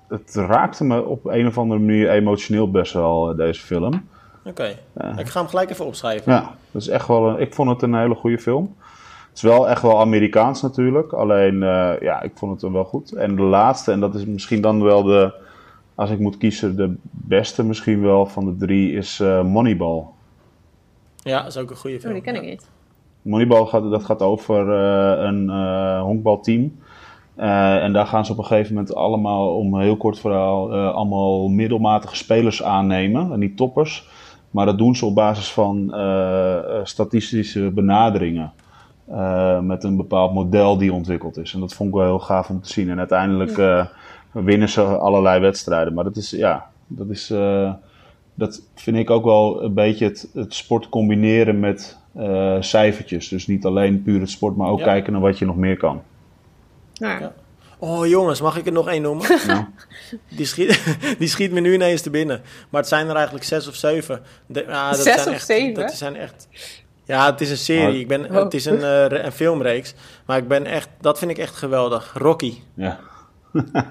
[0.08, 3.86] het raakte me op een of andere manier emotioneel best wel, deze film.
[3.86, 4.00] Oké,
[4.46, 4.78] okay.
[5.18, 6.34] ik ga hem gelijk even opschrijven.
[6.34, 8.76] Ja, dat is echt wel een, ik vond het een hele goede film.
[9.30, 13.12] Het is wel echt wel Amerikaans natuurlijk, alleen uh, ja, ik vond het wel goed.
[13.12, 15.34] En de laatste, en dat is misschien dan wel de,
[15.98, 20.04] als ik moet kiezen, de beste misschien wel van de drie is uh, Moneyball.
[21.16, 22.16] Ja, dat is ook een goede film.
[22.16, 22.70] Oh, die ken ik niet.
[23.22, 26.76] Moneyball gaat, dat gaat over uh, een uh, honkbalteam.
[27.36, 31.50] en daar gaan ze op een gegeven moment allemaal, om een heel kort verhaal, allemaal
[31.50, 33.32] middelmatige spelers aannemen.
[33.32, 34.10] En niet toppers.
[34.52, 35.94] Maar dat doen ze op basis van
[36.84, 38.52] statistische benaderingen.
[39.62, 41.54] met een bepaald model die ontwikkeld is.
[41.54, 42.90] En dat vond ik wel heel gaaf om te zien.
[42.90, 43.58] En uiteindelijk...
[43.58, 43.90] Ja
[44.44, 45.94] winnen ze allerlei wedstrijden.
[45.94, 47.74] Maar dat is, ja, dat is, uh,
[48.34, 53.28] dat vind ik ook wel een beetje het, het sport combineren met uh, cijfertjes.
[53.28, 54.86] Dus niet alleen puur het sport, maar ook ja.
[54.86, 56.02] kijken naar wat je nog meer kan.
[56.94, 57.20] Ja.
[57.20, 57.34] ja.
[57.80, 59.28] Oh jongens, mag ik er nog één noemen?
[59.48, 59.70] Ja.
[60.38, 62.42] Die, schiet, die schiet me nu ineens te binnen.
[62.70, 64.22] Maar het zijn er eigenlijk zes of zeven.
[64.46, 65.74] De, ah, dat zes zijn of echt, zeven?
[65.74, 66.48] Dat zijn echt...
[67.06, 68.00] Ja, het is een serie.
[68.00, 68.44] Ik ben, oh.
[68.44, 69.94] Het is een, uh, een filmreeks.
[70.26, 72.14] Maar ik ben echt, dat vind ik echt geweldig.
[72.18, 72.54] Rocky.
[72.74, 73.00] Ja.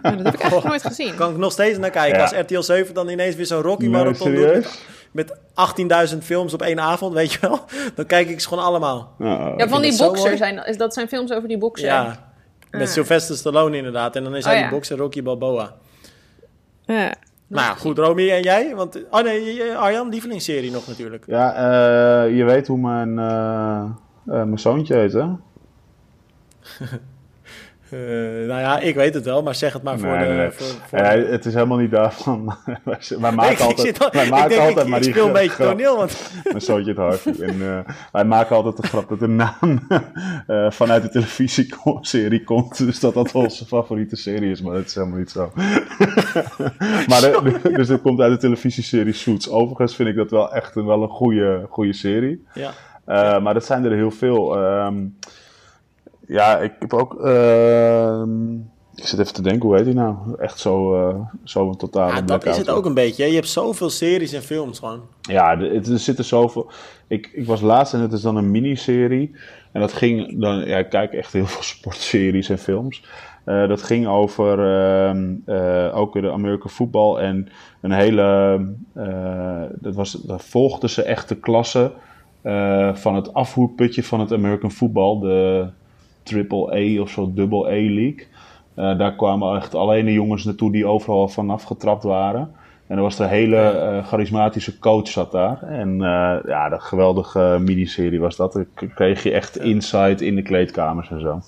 [0.02, 1.14] Nou, dat heb ik echt nooit gezien.
[1.14, 2.18] Kan ik nog steeds naar kijken.
[2.18, 2.22] Ja.
[2.22, 4.80] Als RTL 7 dan ineens weer zo'n Rocky Marathon nee, doet.
[5.12, 5.36] Met,
[5.86, 7.60] met 18.000 films op één avond, weet je wel.
[7.94, 9.14] Dan kijk ik ze gewoon allemaal.
[9.18, 11.86] Ja, ja van die bokser zijn, is, dat zijn films over die bokser.
[11.86, 12.32] Ja,
[12.70, 12.88] met ah.
[12.88, 14.16] Sylvester Stallone inderdaad.
[14.16, 15.74] En dan is hij oh, die bokser Rocky Balboa.
[16.84, 17.14] Ja.
[17.48, 18.74] Nou ja, goed, Romy en jij?
[18.74, 21.24] Want, oh nee, Arjan, lievelingsserie nog natuurlijk.
[21.26, 21.54] Ja,
[22.26, 23.84] uh, je weet hoe mijn, uh,
[24.26, 25.26] uh, mijn zoontje heet, hè?
[27.90, 28.00] Uh,
[28.46, 30.34] nou ja, ik weet het wel, maar zeg het maar voor nee, de...
[30.34, 30.50] Nee.
[30.50, 32.56] Voor, voor ja, het is helemaal niet daarvan.
[33.20, 34.00] wij maken altijd...
[34.00, 36.30] Al, wij maken denk, altijd ik, maar ik die speel een beetje toneel, want...
[36.44, 37.32] Mijn zoontje het Harvey.
[37.40, 37.78] En uh,
[38.12, 39.86] wij maken altijd de grap dat de naam
[40.46, 42.78] uh, vanuit de televisieserie komt.
[42.78, 45.50] Dus dat dat onze favoriete serie is, maar dat is helemaal niet zo.
[47.08, 49.50] maar de, de, dus dat komt uit de televisieserie Suits.
[49.50, 52.46] Overigens vind ik dat wel echt een, wel een goede, goede serie.
[52.54, 52.72] Ja.
[53.38, 54.58] Maar dat zijn er heel veel.
[54.58, 55.16] Um,
[56.26, 57.24] ja, ik heb ook.
[57.24, 58.22] Uh,
[58.94, 60.16] ik zit even te denken, hoe heet die nou?
[60.38, 61.14] Echt zo, uh,
[61.44, 63.22] zo een totale ja, Dat is het ook een beetje.
[63.22, 63.28] Hè?
[63.28, 65.00] Je hebt zoveel series en films gewoon.
[65.20, 66.70] Ja, er, er zitten zoveel.
[67.06, 69.34] Ik, ik was laatst en het is dan een miniserie.
[69.72, 70.66] En dat ging dan.
[70.66, 73.04] Ja, ik kijk echt heel veel sportseries en films.
[73.46, 74.58] Uh, dat ging over
[75.46, 77.48] uh, ook weer de Amerika voetbal en
[77.80, 78.60] een hele.
[79.80, 81.92] dat, was, dat volgden ze echt de klasse
[82.46, 85.66] eh, van het afvoerputje van het American Football, de
[86.26, 88.26] Triple A of zo, Double A League.
[88.74, 92.54] Eh, daar kwamen echt alleen de jongens naartoe die overal vanaf getrapt waren.
[92.86, 95.62] En er was de hele eh, charismatische coach zat daar.
[95.62, 98.52] En uh, ja, de geweldige miniserie was dat.
[98.52, 101.40] Dan kreeg je echt insight in de kleedkamers en zo.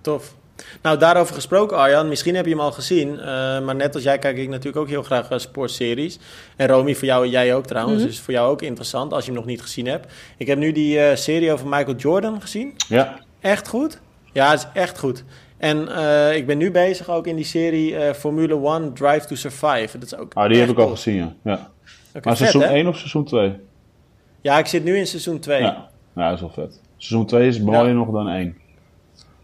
[0.00, 0.34] Tof.
[0.82, 2.08] Nou, daarover gesproken, Arjan.
[2.08, 3.08] Misschien heb je hem al gezien.
[3.08, 3.24] Uh,
[3.60, 6.18] maar net als jij kijk ik natuurlijk ook heel graag uh, sportseries.
[6.56, 7.96] En Romy, voor jou en jij ook trouwens.
[7.96, 8.10] Mm -hmm.
[8.10, 10.12] Dus voor jou ook interessant als je hem nog niet gezien hebt.
[10.36, 12.74] Ik heb nu die uh, serie over Michael Jordan gezien.
[12.88, 13.20] Ja.
[13.40, 14.00] Echt goed.
[14.34, 15.24] Ja, het is echt goed.
[15.56, 15.78] En
[16.34, 19.98] ik ben nu bezig ook in die serie Formule 1 Drive to Survive.
[19.98, 21.34] Dat is ook ah, die heb ik al gezien, ja.
[21.42, 21.72] ja.
[22.16, 22.68] Okay, maar vet, seizoen hè?
[22.68, 23.56] 1 of seizoen 2?
[24.40, 25.60] Ja, ik zit nu in seizoen 2.
[25.60, 26.80] Ja, ja dat is wel vet.
[26.96, 27.92] Seizoen 2 is mooier ja.
[27.92, 28.56] nog dan 1.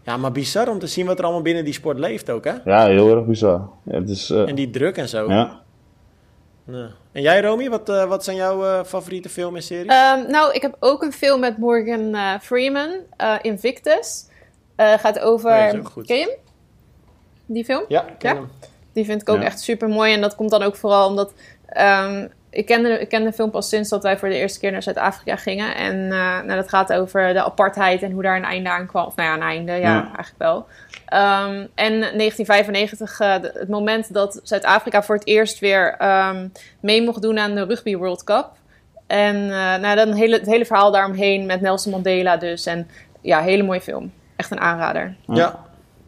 [0.03, 2.53] Ja, maar bizar om te zien wat er allemaal binnen die sport leeft ook, hè?
[2.65, 3.69] Ja, heel erg bizar.
[3.83, 4.47] Ja, het is, uh...
[4.49, 5.29] En die druk en zo.
[5.29, 5.61] Ja.
[6.65, 6.89] ja.
[7.11, 9.93] En jij, Romy, wat, uh, wat zijn jouw uh, favoriete film en series?
[9.93, 12.89] Um, nou, ik heb ook een film met Morgan Freeman,
[13.41, 14.29] Invictus.
[14.99, 15.51] Gaat over...
[15.51, 16.35] Nee, Ken je hem?
[17.45, 17.85] Die film?
[17.87, 18.39] Ja, ken ja?
[18.39, 18.51] hem.
[18.93, 20.13] Die vind ik ook echt super mooi.
[20.13, 21.33] En dat komt dan ook vooral omdat...
[21.77, 24.71] Um, ik kende, ik kende de film pas sinds dat wij voor de eerste keer
[24.71, 25.75] naar Zuid-Afrika gingen.
[25.75, 29.05] En uh, nou, dat gaat over de apartheid en hoe daar een einde aan kwam.
[29.05, 30.11] Of nou ja, een einde, ja, ja.
[30.15, 30.55] eigenlijk wel.
[31.13, 37.21] Um, en 1995, uh, het moment dat Zuid-Afrika voor het eerst weer um, mee mocht
[37.21, 38.49] doen aan de Rugby World Cup.
[39.07, 42.65] En uh, nou, dan hele, het hele verhaal daaromheen met Nelson Mandela dus.
[42.65, 42.87] En
[43.21, 44.11] ja, hele mooie film.
[44.41, 45.15] Echt een aanrader.
[45.27, 45.59] Ja.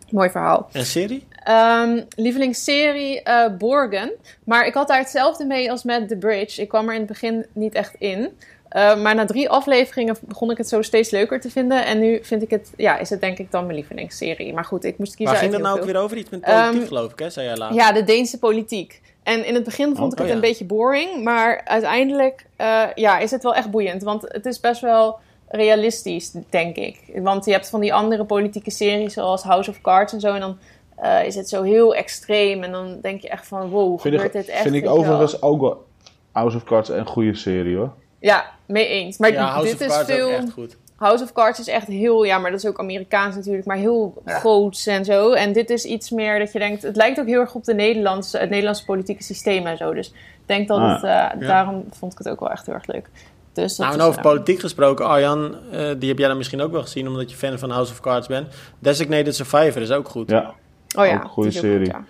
[0.09, 0.67] Mooi verhaal.
[0.71, 1.27] En serie?
[1.49, 4.11] Um, lievelingsserie uh, Borgen.
[4.43, 6.61] Maar ik had daar hetzelfde mee als met The Bridge.
[6.61, 8.19] Ik kwam er in het begin niet echt in.
[8.19, 11.85] Uh, maar na drie afleveringen begon ik het zo steeds leuker te vinden.
[11.85, 14.53] En nu vind ik het, ja, is het denk ik dan mijn lievelingsserie.
[14.53, 15.93] Maar goed, ik moest kiezen Waar ging dat nou ook veel.
[15.93, 16.17] weer over?
[16.17, 17.29] Iets met politiek um, geloof ik, hè?
[17.29, 17.75] Zei jij later.
[17.75, 19.01] Ja, de Deense politiek.
[19.23, 20.33] En in het begin vond Oh, ik het ja.
[20.33, 21.23] een beetje boring.
[21.23, 24.03] Maar uiteindelijk uh, ja, is het wel echt boeiend.
[24.03, 25.19] Want het is best wel
[25.55, 26.99] realistisch, denk ik.
[27.15, 30.33] Want je hebt van die andere politieke series zoals House of Cards en zo.
[30.33, 30.57] En dan
[31.03, 32.63] uh, is het zo heel extreem.
[32.63, 34.61] En dan denk je echt van, wow, Vind gebeurt ik, dit echt?
[34.61, 35.85] vind ik overigens ook wel
[36.31, 37.93] House of Cards een goede serie hoor.
[38.19, 39.17] Ja, mee eens.
[39.17, 40.27] Maar ja, House dit of is Cards veel...
[40.27, 40.77] ook echt goed.
[40.95, 44.21] House of Cards is echt heel, ja, maar dat is ook Amerikaans natuurlijk, maar heel
[44.25, 45.31] groots en zo.
[45.31, 47.73] En dit is iets meer dat je denkt, het lijkt ook heel erg op de
[47.73, 49.93] Nederlandse, het Nederlandse politieke systeem en zo.
[49.93, 50.13] Dus ik
[50.45, 50.93] denk dat Ah.
[50.93, 53.09] het, uh, daarom vond ik het ook wel echt heel erg leuk.
[53.53, 56.61] Dus dat Nou, en is, over politiek gesproken, Arjan, uh, die heb jij dan misschien
[56.61, 58.47] ook wel gezien, omdat je fan van House of Cards bent.
[58.79, 60.29] Designated Survivor is ook goed.
[60.29, 60.53] Ja,
[60.97, 61.77] oh ja, ook een goede is serie.
[61.77, 62.03] goed, ja.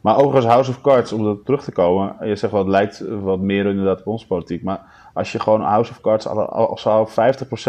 [0.00, 2.16] Maar overigens House of Cards, om erop terug te komen.
[2.28, 4.62] Je zegt wel, het lijkt wat meer inderdaad op ons politiek.
[4.62, 7.12] Maar als je gewoon House of Cards, al, al zou 50%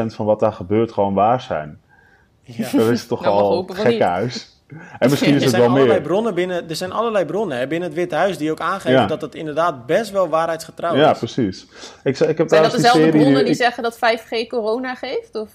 [0.06, 1.80] van wat daar gebeurt gewoon waar zijn.
[2.42, 2.70] Ja.
[2.72, 4.59] Dan is het toch Nou, al gek huis.
[4.99, 6.07] En misschien is Er het zijn, wel allerlei meer.
[6.07, 9.05] bronnen binnen, er zijn allerlei bronnen hè, binnen het Witte Huis die ook aangeven Ja.
[9.07, 11.17] dat het inderdaad best wel waarheidsgetrouw Ja, is.
[11.17, 11.67] precies.
[12.03, 13.20] Ik, ik heb Zijn dat dezelfde serie...
[13.22, 15.36] bronnen die ik- zeggen dat 5G corona geeft?
[15.36, 15.49] Of?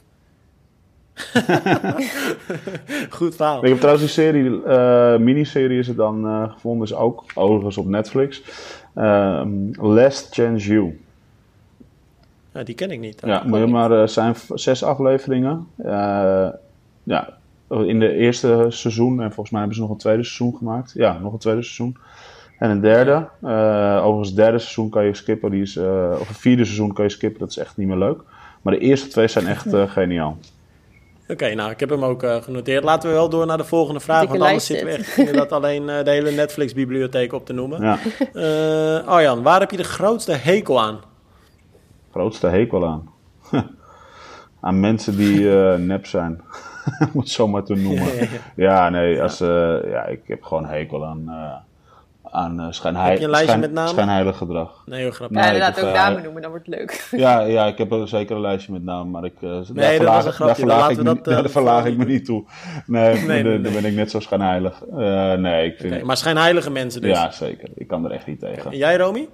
[3.11, 3.63] Goed verhaal.
[3.63, 7.77] Ik heb trouwens die serie, eh, miniserie is het dan eh, gevonden, is ook overigens
[7.79, 8.43] op Netflix.
[8.95, 11.01] Ehm Last Chance You.
[12.53, 13.21] Ja, die ken ik niet.
[13.25, 15.67] Ja, je maar eh, zijn zes afleveringen.
[15.77, 16.49] Eh,
[17.03, 17.34] ja,
[17.69, 20.93] in de eerste seizoen, en volgens mij hebben ze nog een tweede seizoen gemaakt.
[20.95, 21.97] Ja, nog een tweede seizoen.
[22.59, 23.29] En een derde.
[23.43, 25.51] Eh, overigens, het derde seizoen kan je skippen.
[25.51, 27.97] Die is, eh, of het vierde seizoen kan je skippen, dat is echt niet meer
[27.97, 28.21] leuk.
[28.63, 30.39] Maar de eerste twee zijn echt eh, geniaal.
[31.29, 32.85] Oké, nou, ik heb hem ook eh, genoteerd.
[32.85, 35.01] Laten we wel door naar de volgende vraag, Dikke want anders zitten we dit.
[35.01, 37.83] echt inderdaad alleen eh, de hele Netflix-bibliotheek op te noemen.
[37.83, 37.99] Ja,
[39.07, 41.01] Arjan, waar heb je de grootste hekel aan?
[42.11, 43.11] grootste hekel aan.
[44.61, 46.41] aan mensen die eh, nep zijn.
[47.13, 48.29] Om het zo maar te noemen.
[48.57, 51.53] Ja, nee, als, eh, ja, ik heb gewoon hekel aan, eh
[52.31, 53.91] aan eh, schijnhei- Heb je een lijstje schijn- met namen?
[53.91, 54.83] schijnheilig gedrag.
[54.87, 55.37] Nee, heel grappig.
[55.37, 57.07] Ja, Nee, inderdaad, ik ook eh, namen noemen, dan wordt het leuk.
[57.25, 59.67] Ja, ja, ik heb er zeker een lijstje met namen, maar ik, eh, daar dat
[59.67, 60.47] verlaag, was een grapje.
[60.47, 62.45] daar verlaag ik, laten we me, dat, eh, daar verlaag ik me niet toe.
[62.87, 63.61] Nee, nee, dan, nee.
[63.61, 64.83] dan ben ik net zo schijnheilig.
[64.85, 66.03] Eh, nee, ik vind...
[66.03, 67.11] Maar schijnheilige mensen dus.
[67.11, 67.69] Ja, zeker.
[67.75, 68.71] Ik kan er echt niet tegen.
[68.71, 69.29] En jij, Romy?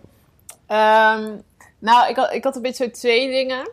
[0.66, 1.22] Ehm,
[1.78, 3.70] nou, ik had, ik had een beetje zo twee dingen.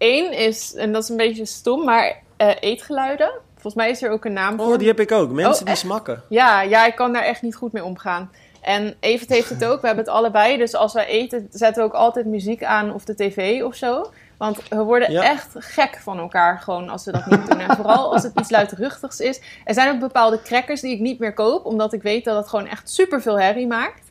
[0.00, 3.30] Eén is, en dat is een beetje stom, maar eh, eetgeluiden.
[3.52, 4.72] Volgens mij is er ook een naam voor.
[4.72, 5.30] Oh, die heb ik ook.
[5.30, 6.22] Mensen Oh, die smakken.
[6.28, 8.30] Ja, ja, ik kan daar echt niet goed mee omgaan.
[8.60, 9.80] En Evert heeft het ook.
[9.80, 10.56] We hebben het allebei.
[10.56, 14.10] Dus als wij eten, zetten we ook altijd muziek aan of de tv of zo.
[14.36, 15.22] Want we worden Ja.
[15.22, 17.58] echt gek van elkaar gewoon als we dat niet doen.
[17.60, 19.40] En vooral als het iets luidruchtigs is.
[19.64, 21.64] Er zijn ook bepaalde crackers die ik niet meer koop.
[21.64, 24.09] Omdat ik weet dat het gewoon echt super veel herrie maakt.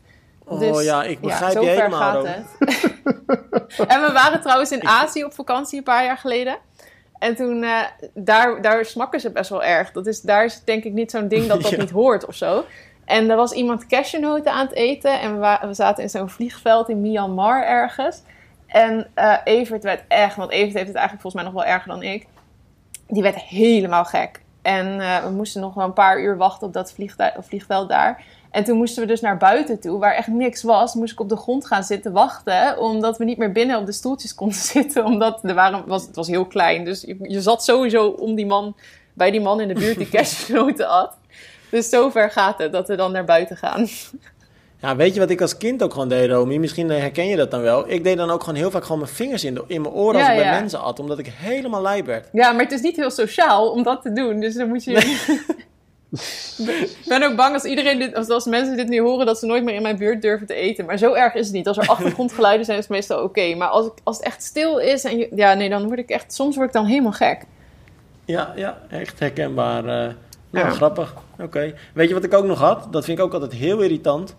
[0.49, 2.45] Oh Dus, ja, ik begrijp zo je ver helemaal, gaat het.
[3.93, 6.57] en we waren trouwens in Azië op vakantie een paar jaar geleden.
[7.19, 7.79] En toen, eh,
[8.13, 9.91] daar, daar smakken ze best wel erg.
[9.91, 11.77] Dat is, daar is denk ik niet zo'n ding dat dat Ja.
[11.77, 12.65] niet hoort of zo.
[13.05, 15.19] En er was iemand cashewnoten aan het eten.
[15.19, 18.21] En we, we zaten in zo'n vliegveld in Myanmar ergens.
[18.67, 21.89] En uh, Evert werd echt, want Evert heeft het eigenlijk volgens mij nog wel erger
[21.91, 22.25] dan ik.
[23.07, 24.41] Die werd helemaal gek.
[24.61, 26.95] En uh, we moesten nog wel een paar uur wachten op dat
[27.39, 28.23] vliegveld daar.
[28.51, 30.93] En toen moesten we dus naar buiten toe, waar echt niks was.
[30.93, 33.91] Moest ik op de grond gaan zitten wachten, omdat we niet meer binnen op de
[33.91, 35.05] stoeltjes konden zitten.
[35.05, 36.85] Omdat er waren, was, het was heel klein.
[36.85, 38.75] Dus je, je zat sowieso om die man,
[39.13, 41.17] bij die man in de buurt die cashgenoten had.
[41.71, 43.87] Dus zover gaat het, dat we dan naar buiten gaan.
[44.81, 46.57] Ja, weet je wat ik als kind ook gewoon deed, Romy?
[46.57, 47.89] Misschien herken je dat dan wel.
[47.89, 50.19] Ik deed dan ook gewoon heel vaak gewoon mijn vingers in, de, in mijn oren
[50.19, 52.29] als ik bij mensen at, omdat ik helemaal lijp werd.
[52.31, 55.17] Ja, maar het is niet heel sociaal om dat te doen, dus dan moet je...
[56.57, 59.45] Ik ben ook bang als iedereen dit, als, als mensen dit nu horen, dat ze
[59.45, 60.86] nooit meer in mijn buurt durven te eten.
[60.86, 61.68] Maar zo erg is het niet.
[61.68, 63.55] Als er achtergrondgeluiden zijn, is het meestal oké.
[63.55, 66.10] Maar als, ik, als het echt stil is en je, ja, nee, dan word ik
[66.10, 67.43] echt, soms word ik dan helemaal gek.
[68.26, 69.86] Ja, ja, echt herkenbaar.
[69.86, 70.14] Uh,
[70.49, 71.14] nou, grappig.
[71.39, 71.74] Oké.
[71.93, 72.88] Weet je wat ik ook nog had?
[72.91, 74.36] Dat vind ik ook altijd heel irritant.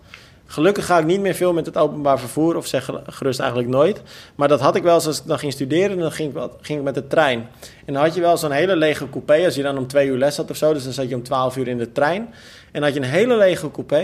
[0.51, 4.01] Gelukkig ga ik niet meer veel met het openbaar vervoer, of zeg gerust eigenlijk nooit.
[4.35, 6.85] Maar dat had ik wel als ik dan ging studeren, dan ging ik, ging ik
[6.85, 7.49] met de trein.
[7.85, 10.17] En dan had je wel zo'n hele lege coupé, als je dan om twee uur
[10.17, 12.21] les had of zo, dus dan zat je om twaalf uur in de trein.
[12.21, 12.33] En
[12.71, 13.95] dan had je een hele lege coupé.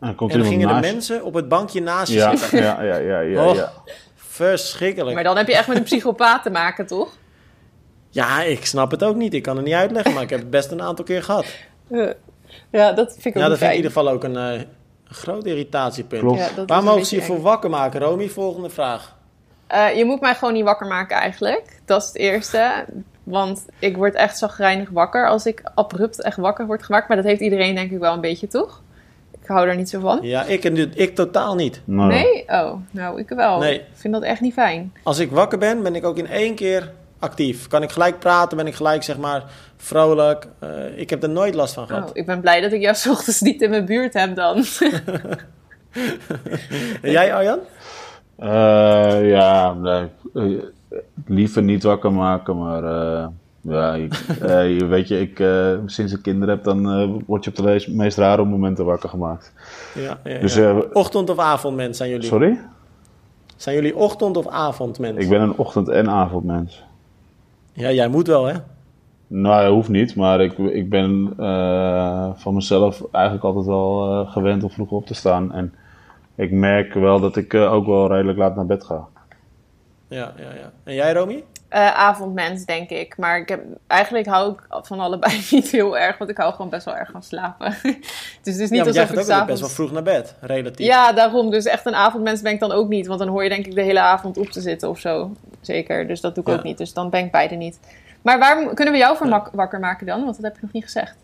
[0.00, 2.58] En, dan, en dan gingen de mensen op het bankje naast je ja, zitten.
[2.58, 3.72] Ja, ja, ja, ja, ja.
[4.16, 5.14] Verschrikkelijk.
[5.14, 7.16] Maar dan heb je echt met een psychopaat te maken, toch?
[8.10, 9.34] Ja, ik snap het ook niet.
[9.34, 11.46] Ik kan het niet uitleggen, maar ik heb het best een aantal keer gehad.
[12.70, 14.60] Ja, dat vind ik ook Ja, dat vind ik in ieder geval ook een, uh,
[15.08, 16.38] groot irritatiepunt.
[16.38, 18.28] Ja, Waar mogen ze je voor wakker maken, Romy?
[18.28, 19.16] Volgende vraag.
[19.72, 21.80] Uh, je moet mij gewoon niet wakker maken eigenlijk.
[21.84, 22.84] Dat is het eerste.
[23.22, 27.08] Want ik word echt zagrijnig wakker als ik abrupt echt wakker word gemaakt.
[27.08, 28.82] Maar dat heeft iedereen denk ik wel een beetje, toch?
[29.42, 30.18] Ik hou daar niet zo van.
[30.22, 31.80] Ja, ik, ik totaal niet.
[31.84, 32.06] Nee.
[32.06, 32.44] nee?
[32.46, 33.58] Oh, nou, ik wel.
[33.58, 33.74] Nee.
[33.74, 34.92] Ik vind dat echt niet fijn.
[35.02, 37.66] Als ik wakker ben, ben ik ook in één keer actief.
[37.68, 39.44] Kan ik gelijk praten, ben ik gelijk zeg maar
[39.76, 40.46] vrolijk.
[40.64, 42.04] Uh, ik heb er nooit last van gehad.
[42.04, 44.64] Oh, ik ben blij dat ik jou s ochtends niet in mijn buurt heb dan.
[47.02, 47.58] en jij Arjan?
[48.40, 50.06] Uh, ja, nee.
[50.34, 50.62] Uh,
[51.26, 52.82] liever niet wakker maken, maar
[53.60, 54.14] ja, ik,
[54.88, 55.36] weet je, ik,
[55.86, 56.82] sinds ik kinderen heb, dan
[57.26, 59.52] word je op de meest rare momenten wakker gemaakt.
[59.94, 60.58] Ja, ja, dus,
[60.92, 62.26] Ochtend- of avondmens zijn jullie?
[62.26, 62.60] Sorry?
[63.56, 65.16] Zijn jullie ochtend- of avondmens?
[65.18, 66.84] Ik ben een ochtend- en avondmens.
[67.78, 68.54] Ja, jij moet wel, hè?
[69.26, 74.32] Nou, dat hoeft niet, maar ik, ik ben uh, van mezelf eigenlijk altijd wel uh,
[74.32, 75.52] gewend om vroeg op te staan.
[75.52, 75.74] En
[76.34, 79.06] ik merk wel dat ik uh, ook wel redelijk laat naar bed ga.
[80.08, 80.72] Ja, ja, ja.
[80.84, 81.44] En jij, Romy?
[81.76, 83.16] Avondmens, denk ik.
[83.16, 86.70] Maar ik heb, eigenlijk hou ik van allebei niet heel erg, want ik hou gewoon
[86.70, 87.76] best wel erg van slapen.
[88.42, 90.34] dus het is niet ja, alsof jij ik gaat ook best wel vroeg naar bed,
[90.40, 90.86] relatief.
[90.86, 91.50] Ja, daarom.
[91.50, 93.06] Dus echt een avondmens ben ik dan ook niet.
[93.06, 95.32] Want dan hoor je denk ik de hele avond op te zitten of zo.
[95.60, 96.06] Zeker.
[96.06, 96.56] Dus dat doe ik Ja.
[96.56, 96.78] ook niet.
[96.78, 97.78] Dus dan ben ik beide niet.
[98.22, 100.24] Maar waar kunnen we jou voor mak- wakker maken dan?
[100.24, 101.16] Want dat heb ik nog niet gezegd.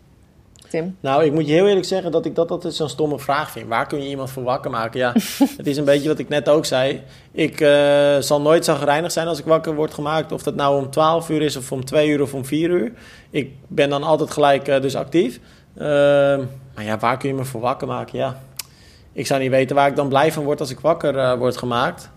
[0.75, 0.97] Tim.
[0.99, 3.67] Nou, ik moet je heel eerlijk zeggen dat ik dat altijd zo'n stomme vraag vind.
[3.67, 4.99] Waar kun je iemand voor wakker maken?
[4.99, 5.13] Ja,
[5.57, 7.01] het is een beetje wat ik net ook zei.
[7.31, 10.31] Ik eh, zal nooit zagrijnig zijn als ik wakker word gemaakt.
[10.31, 12.91] Of dat nou om 12 uur is, of om 2 uur, of om 4 uur.
[13.29, 15.39] Ik ben dan altijd gelijk eh, dus actief.
[15.77, 16.41] Ehm,
[16.75, 18.17] maar ja, waar kun je me voor wakker maken?
[18.17, 18.41] Ja,
[19.13, 21.57] ik zou niet weten waar ik dan blij van word als ik wakker eh, word
[21.57, 22.09] gemaakt.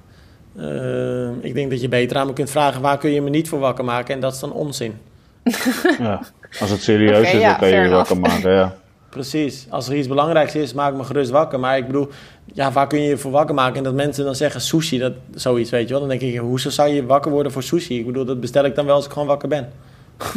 [0.57, 3.49] Ehm, ik denk dat je beter aan me kunt vragen waar kun je me niet
[3.49, 4.15] voor wakker maken.
[4.15, 4.99] En dat is dan onzin.
[5.99, 6.21] Ja.
[6.61, 8.75] Als het serieus is, ja, dan kan je je wakker maken, ja.
[9.11, 9.67] Precies.
[9.71, 11.61] Als er iets belangrijks is, maak me gerust wakker.
[11.61, 12.09] Maar ik bedoel,
[12.45, 13.77] ja, waar kun je je voor wakker maken?
[13.77, 16.01] En dat mensen dan zeggen sushi, dat, zoiets, weet je wel.
[16.01, 17.99] Dan denk ik, hoezo zou je wakker worden voor sushi?
[17.99, 19.73] Ik bedoel, dat bestel ik dan wel als ik gewoon wakker ben.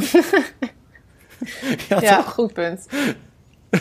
[1.90, 2.86] ja, Ja, goed punt.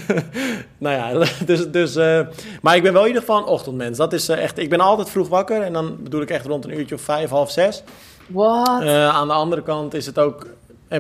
[0.78, 1.70] Nou ja, dus...
[1.70, 2.20] dus eh,
[2.62, 3.98] maar ik ben wel in ieder geval een ochtendmens.
[3.98, 4.58] Dat is eh, echt...
[4.58, 5.62] Ik ben altijd vroeg wakker.
[5.62, 7.82] En dan bedoel ik echt rond een uurtje of vijf, half zes.
[8.26, 8.82] Wat?
[8.82, 10.46] Eh, aan de andere kant is het ook,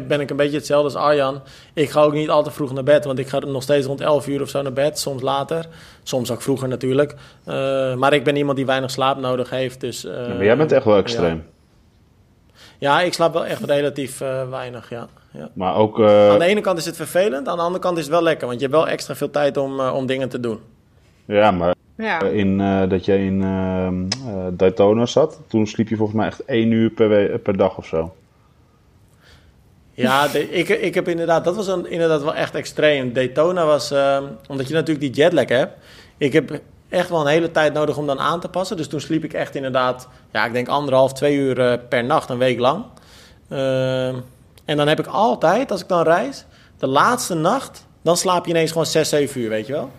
[0.08, 1.40] ben ik een beetje hetzelfde als Arjan.
[1.74, 4.00] Ik ga ook niet al te vroeg naar bed, want ik ga nog steeds rond
[4.00, 5.66] 11 uur of zo naar bed, soms later.
[6.02, 7.14] Soms ook vroeger natuurlijk.
[7.44, 9.80] Eh, maar ik ben iemand die weinig slaap nodig heeft.
[9.80, 11.44] Dus, eh, Ja, Maar jij bent echt wel extreem.
[12.78, 15.06] Ja, ik slaap wel echt relatief eh, weinig, ja.
[15.32, 15.48] ja.
[15.52, 18.04] Maar ook, eh, Aan de ene kant is het vervelend, aan de andere kant is
[18.04, 18.46] het wel lekker.
[18.46, 20.58] Want je hebt wel extra veel tijd om, eh, om dingen te doen.
[21.24, 22.20] ja, maar Ja.
[22.22, 26.44] in, eh, dat jij in ehm, eh, Daytona zat, toen sliep je volgens mij echt
[26.44, 28.14] één uur per, per dag of zo.
[30.00, 33.12] Ja, de- ik, ik heb inderdaad, dat was een, inderdaad wel echt extreem.
[33.12, 35.72] Daytona was, ehm, omdat je natuurlijk die jetlag hebt.
[36.18, 38.76] Ik heb echt wel een hele tijd nodig om dan aan te passen.
[38.76, 42.30] Dus toen sliep ik echt inderdaad, ja, ik denk anderhalf, twee uur eh, per nacht,
[42.30, 42.84] een week lang.
[43.48, 44.14] Ehm,
[44.64, 46.44] en dan heb ik altijd, als ik dan reis,
[46.78, 49.90] de laatste nacht, dan slaap je ineens gewoon 6, 7 uur, weet je wel?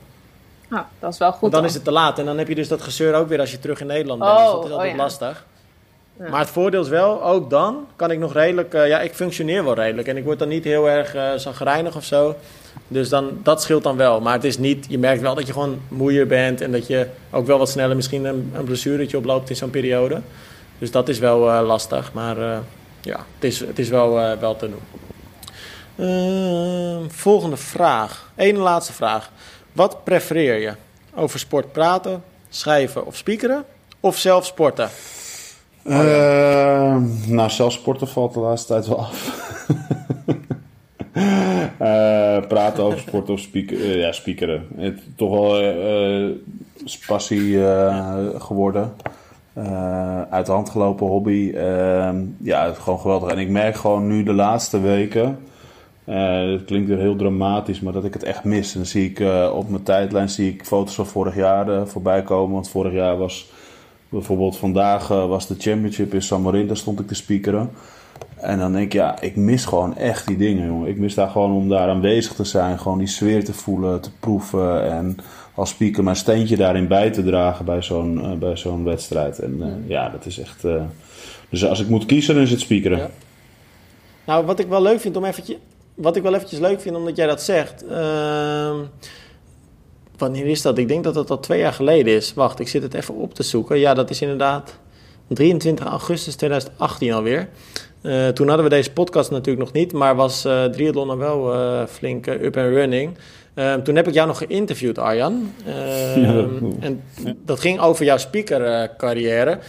[0.70, 1.70] Nou, dat is wel goed Want dan dan.
[1.70, 2.20] is het te laat.
[2.20, 4.32] En dan heb je dus dat gezeur ook weer als je terug in Nederland bent.
[4.38, 4.98] dus Oh, dat is oh altijd ja.
[5.02, 5.46] lastig.
[6.18, 8.74] Maar het voordeel is wel, ook dan kan ik nog redelijk...
[8.74, 10.08] eh, ja, ik functioneer wel redelijk.
[10.08, 12.36] En ik word dan niet heel erg uh, of zo.
[12.88, 14.22] Dus dan, dat scheelt dan wel.
[14.22, 14.86] Maar het is niet...
[14.90, 16.62] Je merkt wel dat je gewoon moeier bent.
[16.62, 20.22] En dat je ook wel wat sneller misschien een, een blessuretje oploopt in zo'n periode.
[20.78, 22.14] Dus dat is wel lastig.
[22.14, 22.38] Maar
[23.02, 25.02] ja, het is, het is wel, wel te doen.
[25.96, 28.32] Ehm, volgende vraag.
[28.36, 29.32] Eén laatste vraag.
[29.72, 30.74] Wat prefereer je?
[31.16, 33.66] Over sport praten, schrijven of speakeren?
[34.00, 34.90] Of zelf sporten?
[35.84, 36.96] Uh,
[37.28, 39.48] nou, zelf sporten valt de laatste tijd wel af.
[41.14, 44.68] uh, praten over sport of speaker, uh, ja, speakeren.
[44.76, 46.30] Het toch wel uh,
[47.08, 47.60] passie
[48.38, 48.94] geworden.
[50.30, 51.52] uit de hand gelopen hobby.
[52.38, 53.32] Ja, gewoon geweldig.
[53.32, 55.40] En ik merk gewoon nu de laatste weken
[56.06, 58.74] het klinkt weer heel dramatisch, maar dat ik het echt mis.
[58.74, 59.20] En dan zie ik
[59.54, 62.54] op mijn tijdlijn zie ik foto's van vorig jaar voorbij komen.
[62.54, 63.52] Want vorig jaar was
[64.12, 67.72] bijvoorbeeld vandaag was de championship in San Marino, daar stond ik te speakeren.
[68.36, 70.90] En dan denk ik, ja, ik mis gewoon echt die dingen, jongen.
[70.90, 74.12] Ik mis daar gewoon om daar aanwezig te zijn, gewoon die sfeer te voelen, te
[74.20, 74.92] proeven.
[74.92, 75.18] En
[75.56, 79.40] als speaker mijn steentje daarin bij te dragen bij zo'n bij zo'n wedstrijd.
[79.40, 80.66] En ja, dat is echt.
[81.50, 82.98] dus als ik moet kiezen, dan is het speakeren.
[82.98, 83.10] Ja.
[84.26, 85.58] Nou, wat ik wel leuk vind om eventjes
[86.02, 87.86] wat ik wel eventjes leuk vind, omdat jij dat zegt.
[90.22, 90.78] Wanneer is dat?
[90.78, 92.34] Ik denk dat dat al twee jaar geleden is.
[92.34, 93.80] Wacht, ik zit het even op te zoeken.
[93.80, 94.78] Ja, dat is inderdaad
[95.28, 97.50] 23 augustus 2018 alweer.
[98.02, 101.86] Uh, toen hadden we deze podcast natuurlijk nog niet, maar was uh, Triathlon wel uh,
[101.86, 103.18] flink up and running.
[103.54, 105.54] Ehm, toen heb ik jou nog geïnterviewd, Arjan.
[105.66, 106.50] Ehm,
[106.80, 107.04] en
[107.46, 109.60] dat ging over jouw speakercarrière.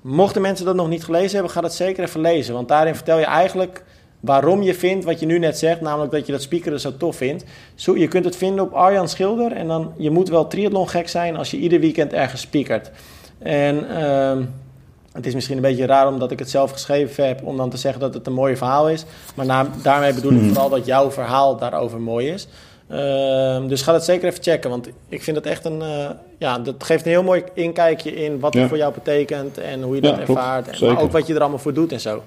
[0.00, 2.54] Mochten mensen dat nog niet gelezen hebben, ga dat zeker even lezen.
[2.54, 3.84] Want daarin vertel je eigenlijk
[4.20, 7.16] waarom je vindt wat je nu net zegt, namelijk dat je dat speakeren zo tof
[7.16, 7.44] vindt.
[7.74, 11.08] Zo, je kunt het vinden op Arjan Schilder en dan, je moet wel triathlon gek
[11.08, 12.90] zijn als je ieder weekend ergens speakert.
[13.38, 14.36] En uh,
[15.12, 17.76] het is misschien een beetje raar omdat ik het zelf geschreven heb om dan te
[17.76, 19.04] zeggen dat het een mooi verhaal is.
[19.34, 20.48] Maar na, daarmee bedoel ik hmm.
[20.48, 22.48] vooral dat jouw verhaal daarover mooi is.
[22.90, 25.80] Uh, dus ga dat zeker even checken, want ik vind het echt een...
[25.80, 29.82] Uh, ja, dat geeft een heel mooi inkijkje in wat het voor jou betekent en
[29.82, 30.68] hoe je dat ervaart.
[30.68, 32.22] En, maar ook wat je er allemaal voor doet en zo.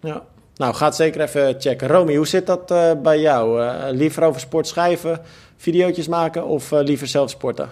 [0.00, 0.22] Ja.
[0.62, 1.88] Nou, ga het zeker even checken.
[1.88, 3.62] Romy, hoe zit dat uh, bij jou?
[3.62, 5.20] Uh, liever over sport schrijven,
[5.56, 7.68] video's maken of uh, liever zelf sporten?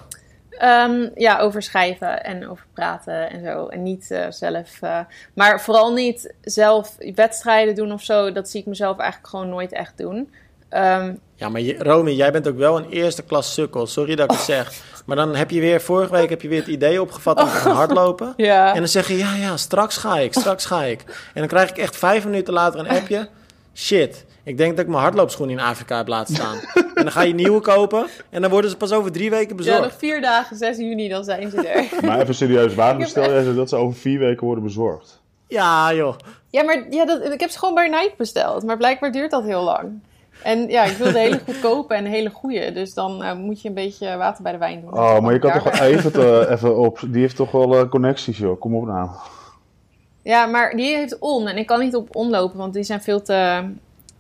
[0.63, 3.67] Um, ja, over schrijven en over praten en zo.
[3.67, 4.81] En niet zelf.
[5.35, 8.33] maar vooral niet zelf wedstrijden doen of zo.
[8.33, 10.17] Dat zie ik mezelf eigenlijk gewoon nooit echt doen.
[10.71, 13.87] Um, ja, maar je, Romy, jij bent ook wel een eerste klas sukkel.
[13.87, 15.00] Sorry dat ik het zeg.
[15.11, 17.51] Maar dan heb je weer, vorige week heb je weer het idee opgevat om te
[17.51, 18.33] gaan hardlopen.
[18.51, 18.73] Ja.
[18.73, 21.05] En dan zeg je, ja, ja, straks ga ik, straks ga ik.
[21.07, 23.29] En dan krijg ik echt vijf minuten later een appje.
[23.75, 26.57] Shit, ik denk dat ik mijn hardloopschoenen in Afrika heb laten staan.
[26.95, 29.79] en dan ga je nieuwe kopen en dan worden ze pas over drie weken bezorgd.
[29.79, 31.89] Ja, nog vier dagen, 6 juni, dan zijn ze er.
[32.07, 35.21] maar even serieus, waarom stel jij ze dat ze over vier weken worden bezorgd?
[35.49, 36.17] Ja, joh.
[36.51, 38.65] Ja, maar ja, dat, ik heb ze gewoon bij Nike besteld.
[38.65, 40.01] Maar blijkbaar duurt dat heel lang.
[40.43, 42.73] En ja, ik wilde hele goedkope en hele goede.
[42.73, 44.93] Dus dan uh, moet je een beetje water bij de wijn doen.
[44.93, 47.01] Oh, maar je kan toch even, te, even op.
[47.07, 48.61] Die heeft toch wel uh, connecties, joh.
[48.61, 49.09] Kom op nou.
[50.23, 51.49] Ja, maar die heeft on.
[51.49, 53.63] En ik kan niet op on lopen, want die zijn veel te.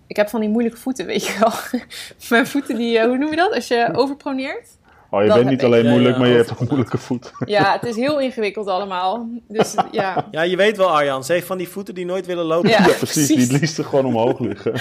[0.06, 1.80] Ik heb van die moeilijke voeten, weet je wel.
[2.30, 3.54] Mijn voeten, die, hoe noem je dat?
[3.54, 4.68] Als je overproneert.
[5.11, 7.32] Oh, je bent niet alleen moeilijk, maar je hebt een moeilijke voet.
[7.44, 9.28] Ja, het is heel ingewikkeld allemaal.
[9.48, 10.28] Dus ja.
[10.30, 12.70] Ja, je weet wel Arjan, ze heeft van die voeten die nooit willen lopen.
[12.70, 14.72] Ja, precies, Die het liefst gewoon omhoog liggen.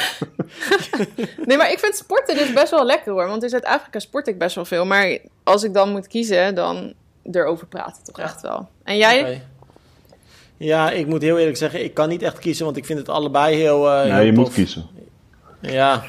[1.46, 3.28] Nee, maar ik vind sporten dus best wel lekker hoor.
[3.28, 4.86] Want in Zuid-Afrika sport ik best wel veel.
[4.86, 6.94] Maar als ik dan moet kiezen, dan
[7.32, 8.70] erover praten toch echt wel.
[8.84, 9.42] En jij?
[10.58, 13.10] Ja, ik moet heel eerlijk zeggen, ik kan niet echt kiezen, want ik vind het
[13.10, 13.86] allebei heel.
[13.86, 14.86] Uh, ja, je moet kiezen.
[15.60, 16.04] Ja,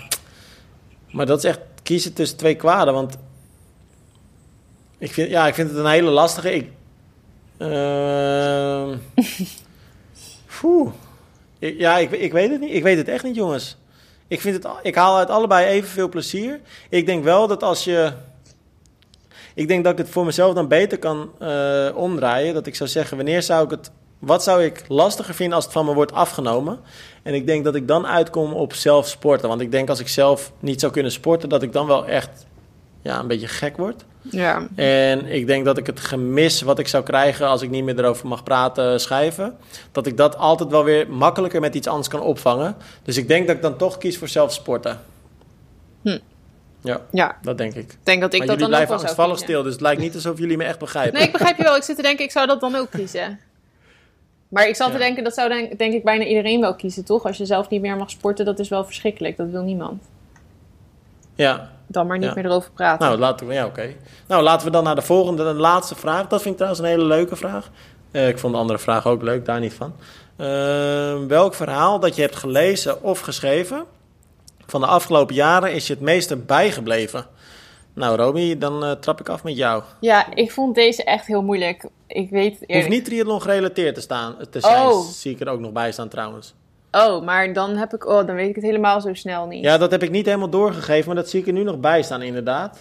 [1.10, 2.94] maar dat is echt kiezen tussen twee kwaden.
[2.94, 3.16] Want
[5.01, 6.55] ik vind, ja, ik vind het een hele lastige.
[6.55, 6.70] Ik,
[7.59, 8.88] uh,
[11.59, 12.74] ja, ik, ik weet het niet.
[12.74, 13.76] Ik weet het echt niet, jongens.
[14.28, 16.61] Ik, vind het, ik haal uit allebei evenveel plezier.
[16.88, 18.12] Ik denk wel dat als je.
[19.55, 22.55] Ik denk dat ik het voor mezelf dan beter kan uh, omdraaien.
[22.55, 23.90] Dat ik zou zeggen: wanneer zou ik het.
[24.18, 26.80] Wat zou ik lastiger vinden als het van me wordt afgenomen?
[27.22, 29.48] En ik denk dat ik dan uitkom op zelf sporten.
[29.48, 32.46] Want ik denk als ik zelf niet zou kunnen sporten, dat ik dan wel echt
[33.03, 34.05] ja, een beetje gek word.
[34.22, 34.66] Ja.
[34.74, 37.98] En ik denk dat ik het gemis wat ik zou krijgen als ik niet meer
[37.98, 39.57] erover mag praten, schrijven,
[39.92, 42.76] dat ik dat altijd wel weer makkelijker met iets anders kan opvangen.
[43.03, 45.01] Dus ik denk dat ik dan toch kies voor zelf sporten.
[46.03, 46.18] Hm.
[46.82, 47.96] Ja, ja, dat denk ik.
[48.03, 50.38] Denk dat ik maar dat jullie dan blijven angstvallig stil, dus het lijkt niet alsof
[50.38, 51.14] jullie me echt begrijpen.
[51.14, 51.76] Nee, ik begrijp je wel.
[51.76, 53.40] Ik zit te denken, ik zou dat dan ook kiezen.
[54.48, 57.24] Maar ik zat te denken, dat zou denk, denk ik bijna iedereen wel kiezen, toch?
[57.24, 59.36] Als je zelf niet meer mag sporten, dat is wel verschrikkelijk.
[59.36, 60.03] Dat wil niemand.
[61.34, 63.07] Ja, dan maar niet meer erover praten.
[63.07, 63.95] Nou, laten we, ja, oké.
[64.26, 66.26] Nou, laten we dan naar de volgende, de laatste vraag.
[66.26, 67.70] Dat vind ik trouwens een hele leuke vraag.
[68.12, 69.95] Uh, ik vond de andere vraag ook leuk, daar niet van.
[70.36, 70.47] Uh,
[71.26, 73.84] welk verhaal dat je hebt gelezen of geschreven
[74.66, 77.26] van de afgelopen jaren is je het meeste bijgebleven?
[77.95, 79.82] Nou, Romy, dan uh, trap ik af met jou.
[80.01, 81.88] Ja, ik vond deze echt heel moeilijk.
[82.07, 82.72] Ik weet eerlijk...
[82.72, 85.09] Hoeft niet triathlon gerelateerd te, staan, te zijn, oh.
[85.09, 86.55] zie ik er ook nog bij staan trouwens.
[86.93, 89.64] Oh, maar dan heb ik, oh, dan weet ik het helemaal zo snel niet.
[89.64, 92.03] Ja, dat heb ik niet helemaal doorgegeven, maar dat zie ik er nu nog bij
[92.03, 92.78] staan, inderdaad.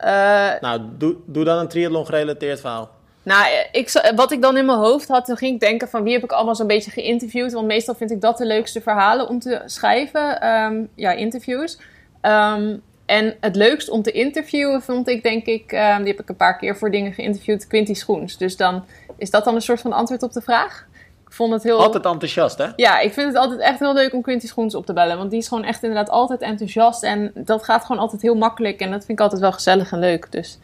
[0.00, 2.90] Uh, nou, doe, doe dan een triathlon gerelateerd verhaal.
[3.22, 6.12] Nou, ik, wat ik dan in mijn hoofd had, toen ging ik denken van wie
[6.12, 7.52] heb ik allemaal zo'n beetje geïnterviewd.
[7.52, 10.48] Want meestal vind ik dat de leukste verhalen om te schrijven.
[10.48, 11.78] Um, ja, interviews.
[12.22, 16.28] Um, en het leukst om te interviewen vond ik, denk ik, um, die heb ik
[16.28, 18.36] een paar keer voor dingen geïnterviewd, Quinty Schoens.
[18.36, 18.84] Dus dan
[19.16, 20.86] is dat dan een soort van antwoord op de vraag.
[21.28, 21.78] Ik vond het heel...
[21.78, 22.66] Altijd enthousiast, hè?
[22.76, 25.18] Ja, ik vind het altijd echt heel leuk om Quinty Schoens op te bellen.
[25.18, 27.02] Want die is gewoon echt inderdaad altijd enthousiast.
[27.02, 28.80] En dat gaat gewoon altijd heel makkelijk.
[28.80, 30.32] En dat vind ik altijd wel gezellig en leuk.
[30.32, 30.58] Dus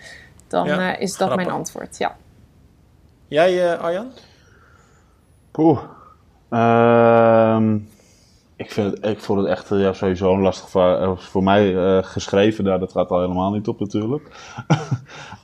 [0.48, 2.16] dan uh, is dat mijn antwoord, ja.
[3.28, 4.10] Jij, uh, Arjan?
[5.50, 5.80] Poeh.
[6.50, 7.78] Ehm,
[8.64, 11.72] ik, vind het, ik vond het echt ja, sowieso een lastig voor, eh, voor mij
[11.72, 12.64] uh, geschreven.
[12.64, 14.28] Daar, dat gaat al helemaal niet op natuurlijk.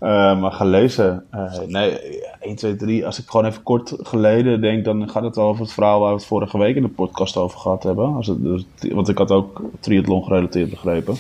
[0.01, 1.25] uh, maar gelezen.
[1.67, 1.99] nee,
[2.41, 3.07] 1, 2, 3.
[3.07, 6.09] Als ik gewoon even kort geleden denk, dan gaat het wel over het verhaal waar
[6.09, 8.15] we het vorige week in de podcast over gehad hebben.
[8.15, 11.15] Als het, dus, want ik had ook triathlon gerelateerd begrepen.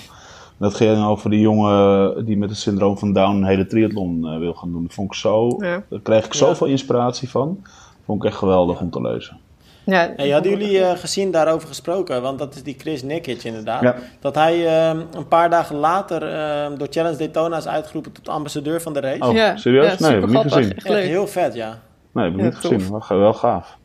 [0.56, 4.54] Dat ging over die jongen die met het syndroom van Down een hele triathlon wil
[4.54, 4.82] gaan doen.
[4.82, 7.62] Dat vond ik zo, Daar kreeg ik zoveel inspiratie van.
[8.04, 9.40] Vond ik echt geweldig om te lezen.
[9.90, 12.22] Ja, hey, hadden jullie uh, gezien daarover gesproken?
[12.22, 13.94] Want dat is die Chris Nikic inderdaad.
[14.20, 18.80] Dat hij uh, een paar dagen later uh, door Challenge Daytona is uitgeroepen tot ambassadeur
[18.80, 19.22] van de race.
[19.22, 19.56] Oh, ja.
[19.56, 19.98] serieus?
[19.98, 20.76] nee, heb ik niet gezien.
[20.76, 21.78] Echt heel vet, ja.
[22.12, 22.90] Nee, heb ik niet gezien.
[22.90, 23.78] Wel, wel gaaf.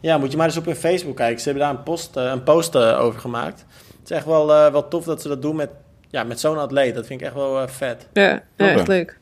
[0.00, 1.40] Ja, moet je maar eens op hun Facebook kijken.
[1.40, 3.64] Ze hebben daar een post, een post over gemaakt.
[4.00, 5.70] Het is echt wel, wel tof dat ze dat doen met,
[6.10, 6.94] ja, met zo'n atleet.
[6.94, 8.08] Dat vind ik echt wel vet.
[8.12, 9.18] Ja, ja echt leuk.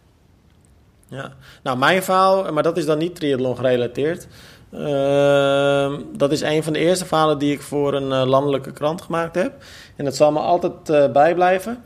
[1.13, 1.33] Ja,
[1.63, 4.27] nou mijn verhaal, maar dat is dan niet triathlon gerelateerd.
[4.73, 9.03] Ehm, dat is een van de eerste verhalen die ik voor een uh, landelijke krant
[9.03, 9.53] gemaakt heb.
[9.97, 11.83] En dat zal me altijd uh, bijblijven.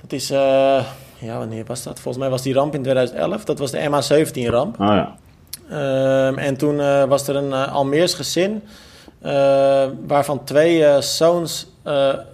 [0.00, 0.38] Dat is, uh,
[1.18, 2.00] ja, wanneer was dat?
[2.00, 3.44] Volgens mij was die ramp in 2011.
[3.44, 4.80] Dat was de MH17-ramp.
[4.80, 5.16] Oh ja.
[5.70, 6.76] Ehm, en toen
[7.08, 8.62] was er een Almeers gezin,
[10.06, 11.66] waarvan twee zoons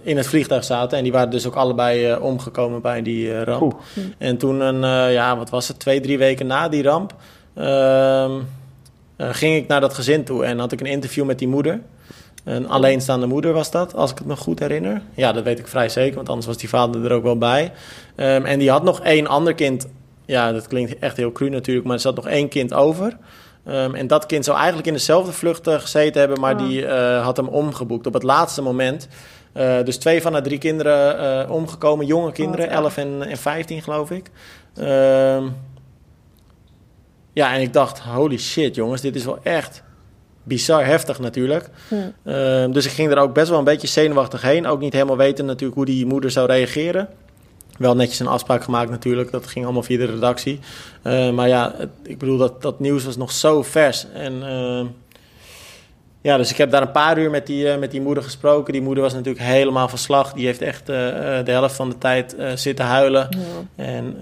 [0.01, 0.97] in het vliegtuig zaten.
[0.97, 3.75] En die waren dus ook allebei omgekomen bij die ramp.
[4.17, 7.13] En toen, een, ja, wat was het, twee, drie weken na die ramp
[7.53, 8.31] ehm,
[9.17, 11.81] uh, ging ik naar dat gezin toe en had ik een interview met die moeder.
[12.43, 15.01] Een alleenstaande moeder was dat, als ik het me goed herinner.
[15.13, 17.71] Ja, dat weet ik vrij zeker, want anders was die vader er ook wel bij.
[18.15, 19.87] Um, en die had nog één ander kind.
[20.25, 23.17] Ja, dat klinkt echt heel cru natuurlijk, maar er zat nog één kind over.
[23.67, 26.67] Um, en dat kind zou eigenlijk in dezelfde vlucht gezeten hebben, maar oh.
[26.67, 29.07] die uh, had hem omgeboekt op het laatste moment.
[29.57, 33.81] Uh, dus twee van de drie kinderen omgekomen, jonge kinderen, oh, 11 en, en 15
[33.81, 34.29] geloof ik.
[34.77, 35.55] Um,
[37.33, 39.83] ja, en ik dacht, holy shit jongens, dit is wel echt
[40.43, 41.69] bizar heftig natuurlijk.
[41.87, 41.95] Hm.
[42.23, 44.67] Ehm, dus ik ging er ook best wel een beetje zenuwachtig heen.
[44.67, 47.07] Ook niet helemaal weten natuurlijk hoe die moeder zou reageren.
[47.77, 49.31] Wel netjes een afspraak gemaakt natuurlijk.
[49.31, 50.59] Dat ging allemaal via de redactie.
[51.01, 54.05] Ehm, maar ja, ik bedoel, dat, dat nieuws was nog zo vers.
[54.13, 54.85] En ehm,
[56.21, 58.73] ja, dus ik heb daar een paar uur met die, uh, met die moeder gesproken.
[58.73, 60.33] Die moeder was natuurlijk helemaal van slag.
[60.33, 60.95] Die heeft echt uh,
[61.43, 63.29] de helft van de tijd zitten huilen.
[63.75, 64.17] En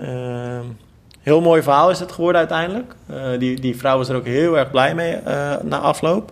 [1.21, 2.95] Heel mooi verhaal is het geworden uiteindelijk.
[3.11, 6.31] Uh, die, die vrouw was er ook heel erg blij mee uh, na afloop.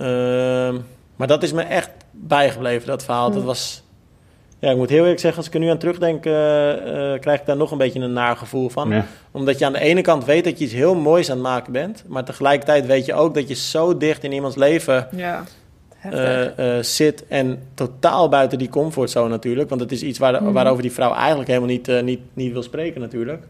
[0.00, 0.06] Uh,
[1.16, 3.30] maar dat is me echt bijgebleven, dat verhaal.
[3.30, 3.82] Dat was...
[4.58, 6.32] Ja, ik moet heel eerlijk zeggen, als ik er nu aan terugdenk, uh,
[7.20, 9.02] krijg ik daar nog een beetje een naar gevoel van.
[9.30, 11.72] Omdat je aan de ene kant weet dat je iets heel moois aan het maken
[11.72, 12.04] bent.
[12.06, 15.44] Maar tegelijkertijd weet je ook dat je zo dicht in iemands leven ja.
[16.82, 17.26] zit.
[17.26, 19.68] En totaal buiten die comfortzone natuurlijk.
[19.68, 20.52] Want het is iets waar, mm.
[20.52, 23.42] waarover die vrouw eigenlijk helemaal niet, niet, niet wil spreken natuurlijk.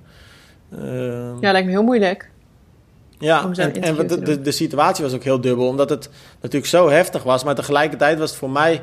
[0.73, 2.31] Ehm, ja, lijkt me heel moeilijk.
[3.19, 6.11] Ja, en, en de, de, de, situatie was ook heel dubbel, omdat het
[6.41, 7.45] natuurlijk zo heftig was.
[7.45, 8.83] Maar tegelijkertijd was het voor mij,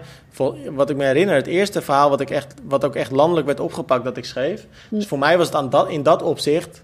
[0.72, 3.60] wat ik me herinner, het eerste verhaal wat, ik echt, wat ook echt landelijk werd
[3.60, 4.68] opgepakt dat ik schreef.
[4.90, 4.96] Hm.
[4.96, 6.84] Dus voor mij was het aan dat, in dat opzicht,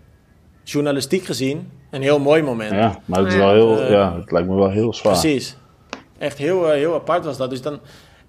[0.64, 2.72] journalistiek gezien, een heel mooi moment.
[2.72, 5.20] Ja, maar het, is wel heel, uh, ja, het lijkt me wel heel zwaar.
[5.20, 5.58] Precies.
[6.18, 7.49] Echt heel, uh, heel apart was dat.
[7.49, 7.80] Dus dan,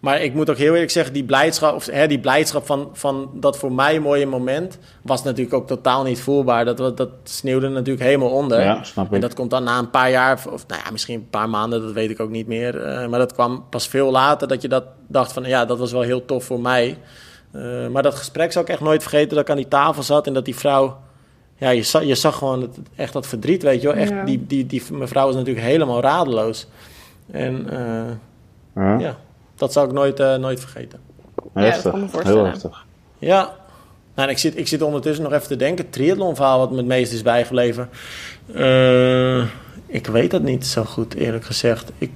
[0.02, 3.30] maar ik moet ook heel eerlijk zeggen, die blijdschap, of, hè, die blijdschap van, van
[3.34, 6.64] dat voor mij mooie moment was natuurlijk ook totaal niet voelbaar.
[6.64, 8.60] Dat, dat sneeuwde natuurlijk helemaal onder.
[8.60, 9.12] Ja, snap ik.
[9.12, 11.82] En dat komt dan na een paar jaar, of nou ja, misschien een paar maanden,
[11.82, 12.86] dat weet ik ook niet meer.
[12.86, 15.92] Uh, maar dat kwam pas veel later dat je dat dacht van, ja, dat was
[15.92, 16.98] wel heel tof voor mij.
[17.52, 20.26] Uh, maar dat gesprek zou ik echt nooit vergeten dat ik aan die tafel zat
[20.26, 20.98] en dat die vrouw...
[21.56, 23.96] Ja, je zag, je zag gewoon het, echt dat verdriet, weet je wel.
[23.96, 24.24] Echt, ja.
[24.24, 26.66] die, die, die mevrouw was natuurlijk helemaal radeloos.
[27.30, 28.98] En uh, ja.
[28.98, 29.16] ja
[29.62, 31.00] dat zal ik nooit, uh, nooit vergeten.
[31.52, 32.84] Heftig, ja, heel heftig.
[33.18, 33.54] Ja,
[34.14, 35.90] nou, ik, zit, ik zit ondertussen nog even te denken.
[35.90, 37.88] Triathlonverhaal wat me het meest is bijgebleven.
[38.54, 39.44] Uh,
[39.86, 41.92] ik weet dat niet zo goed, eerlijk gezegd.
[41.98, 42.10] Ik,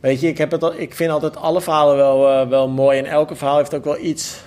[0.00, 2.98] weet je, ik, heb het al, ik vind altijd alle verhalen wel, uh, wel mooi.
[2.98, 4.40] En elke verhaal heeft ook wel iets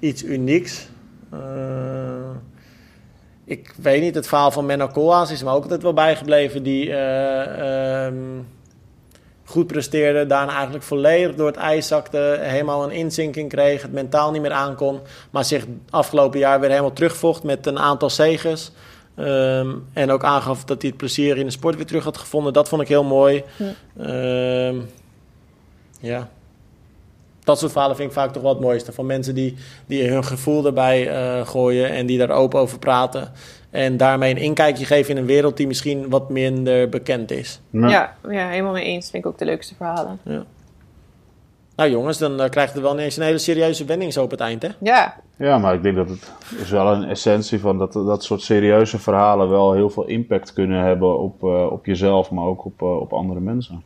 [0.00, 0.88] iets unieks.
[1.34, 1.40] Uh,
[3.44, 6.62] ik weet niet, het verhaal van Menno Koolhaas is me ook altijd wel bijgebleven.
[6.62, 8.46] Die uh, um,
[9.50, 12.38] goed presteerde, daarna eigenlijk volledig door het ijs zakte.
[12.40, 15.00] Helemaal een inzinking kreeg, het mentaal niet meer aankon.
[15.30, 18.72] Maar zich afgelopen jaar weer helemaal terugvocht met een aantal zegens.
[19.16, 22.52] Um, en ook aangaf dat hij het plezier in de sport weer terug had gevonden.
[22.52, 23.44] Dat vond ik heel mooi.
[23.96, 24.66] Ja.
[24.68, 24.88] Um,
[26.00, 26.28] ja.
[27.44, 28.92] Dat soort verhalen vind ik vaak toch wel het mooiste.
[28.92, 33.32] Van mensen die, die hun gevoel erbij uh, gooien en die daar open over praten.
[33.70, 37.60] En daarmee een inkijkje geven in een wereld die misschien wat minder bekend is.
[37.70, 39.10] Ja, ja, helemaal mee eens.
[39.10, 40.18] Vind ik ook de leukste verhalen.
[40.22, 40.44] Ja.
[41.76, 44.40] Nou jongens, dan uh, krijgt het wel ineens een hele serieuze wending zo op het
[44.40, 44.68] eind, hè?
[44.78, 45.16] Ja.
[45.36, 48.98] Ja, maar ik denk dat het is wel een essentie van dat dat soort serieuze
[48.98, 53.00] verhalen wel heel veel impact kunnen hebben op, uh, op jezelf, maar ook op, uh,
[53.00, 53.82] op andere mensen.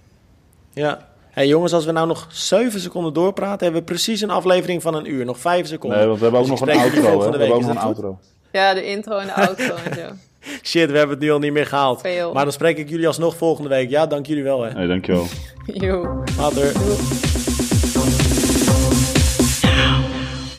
[0.72, 0.99] Ja.
[1.30, 4.95] Hey jongens, als we nou nog 7 seconden doorpraten, hebben we precies een aflevering van
[4.95, 5.24] een uur.
[5.24, 5.99] Nog 5 seconden.
[5.99, 7.20] Nee, want we hebben ook Dus nog een outro.
[7.20, 7.30] Hè?
[7.30, 8.18] We hebben ook nog een outro.
[8.55, 10.09] Ja, de intro en de outro en zo.
[10.71, 12.01] Shit, we hebben het nu al niet meer gehaald.
[12.01, 12.33] Veel.
[12.33, 13.91] Maar dan spreek ik jullie alsnog volgende week.
[13.91, 14.73] Ja, dank jullie wel hè.
[14.73, 15.27] Nee, dankjewel.
[15.83, 16.23] Joe.
[16.39, 16.73] Later.
[16.73, 17.54] Doei.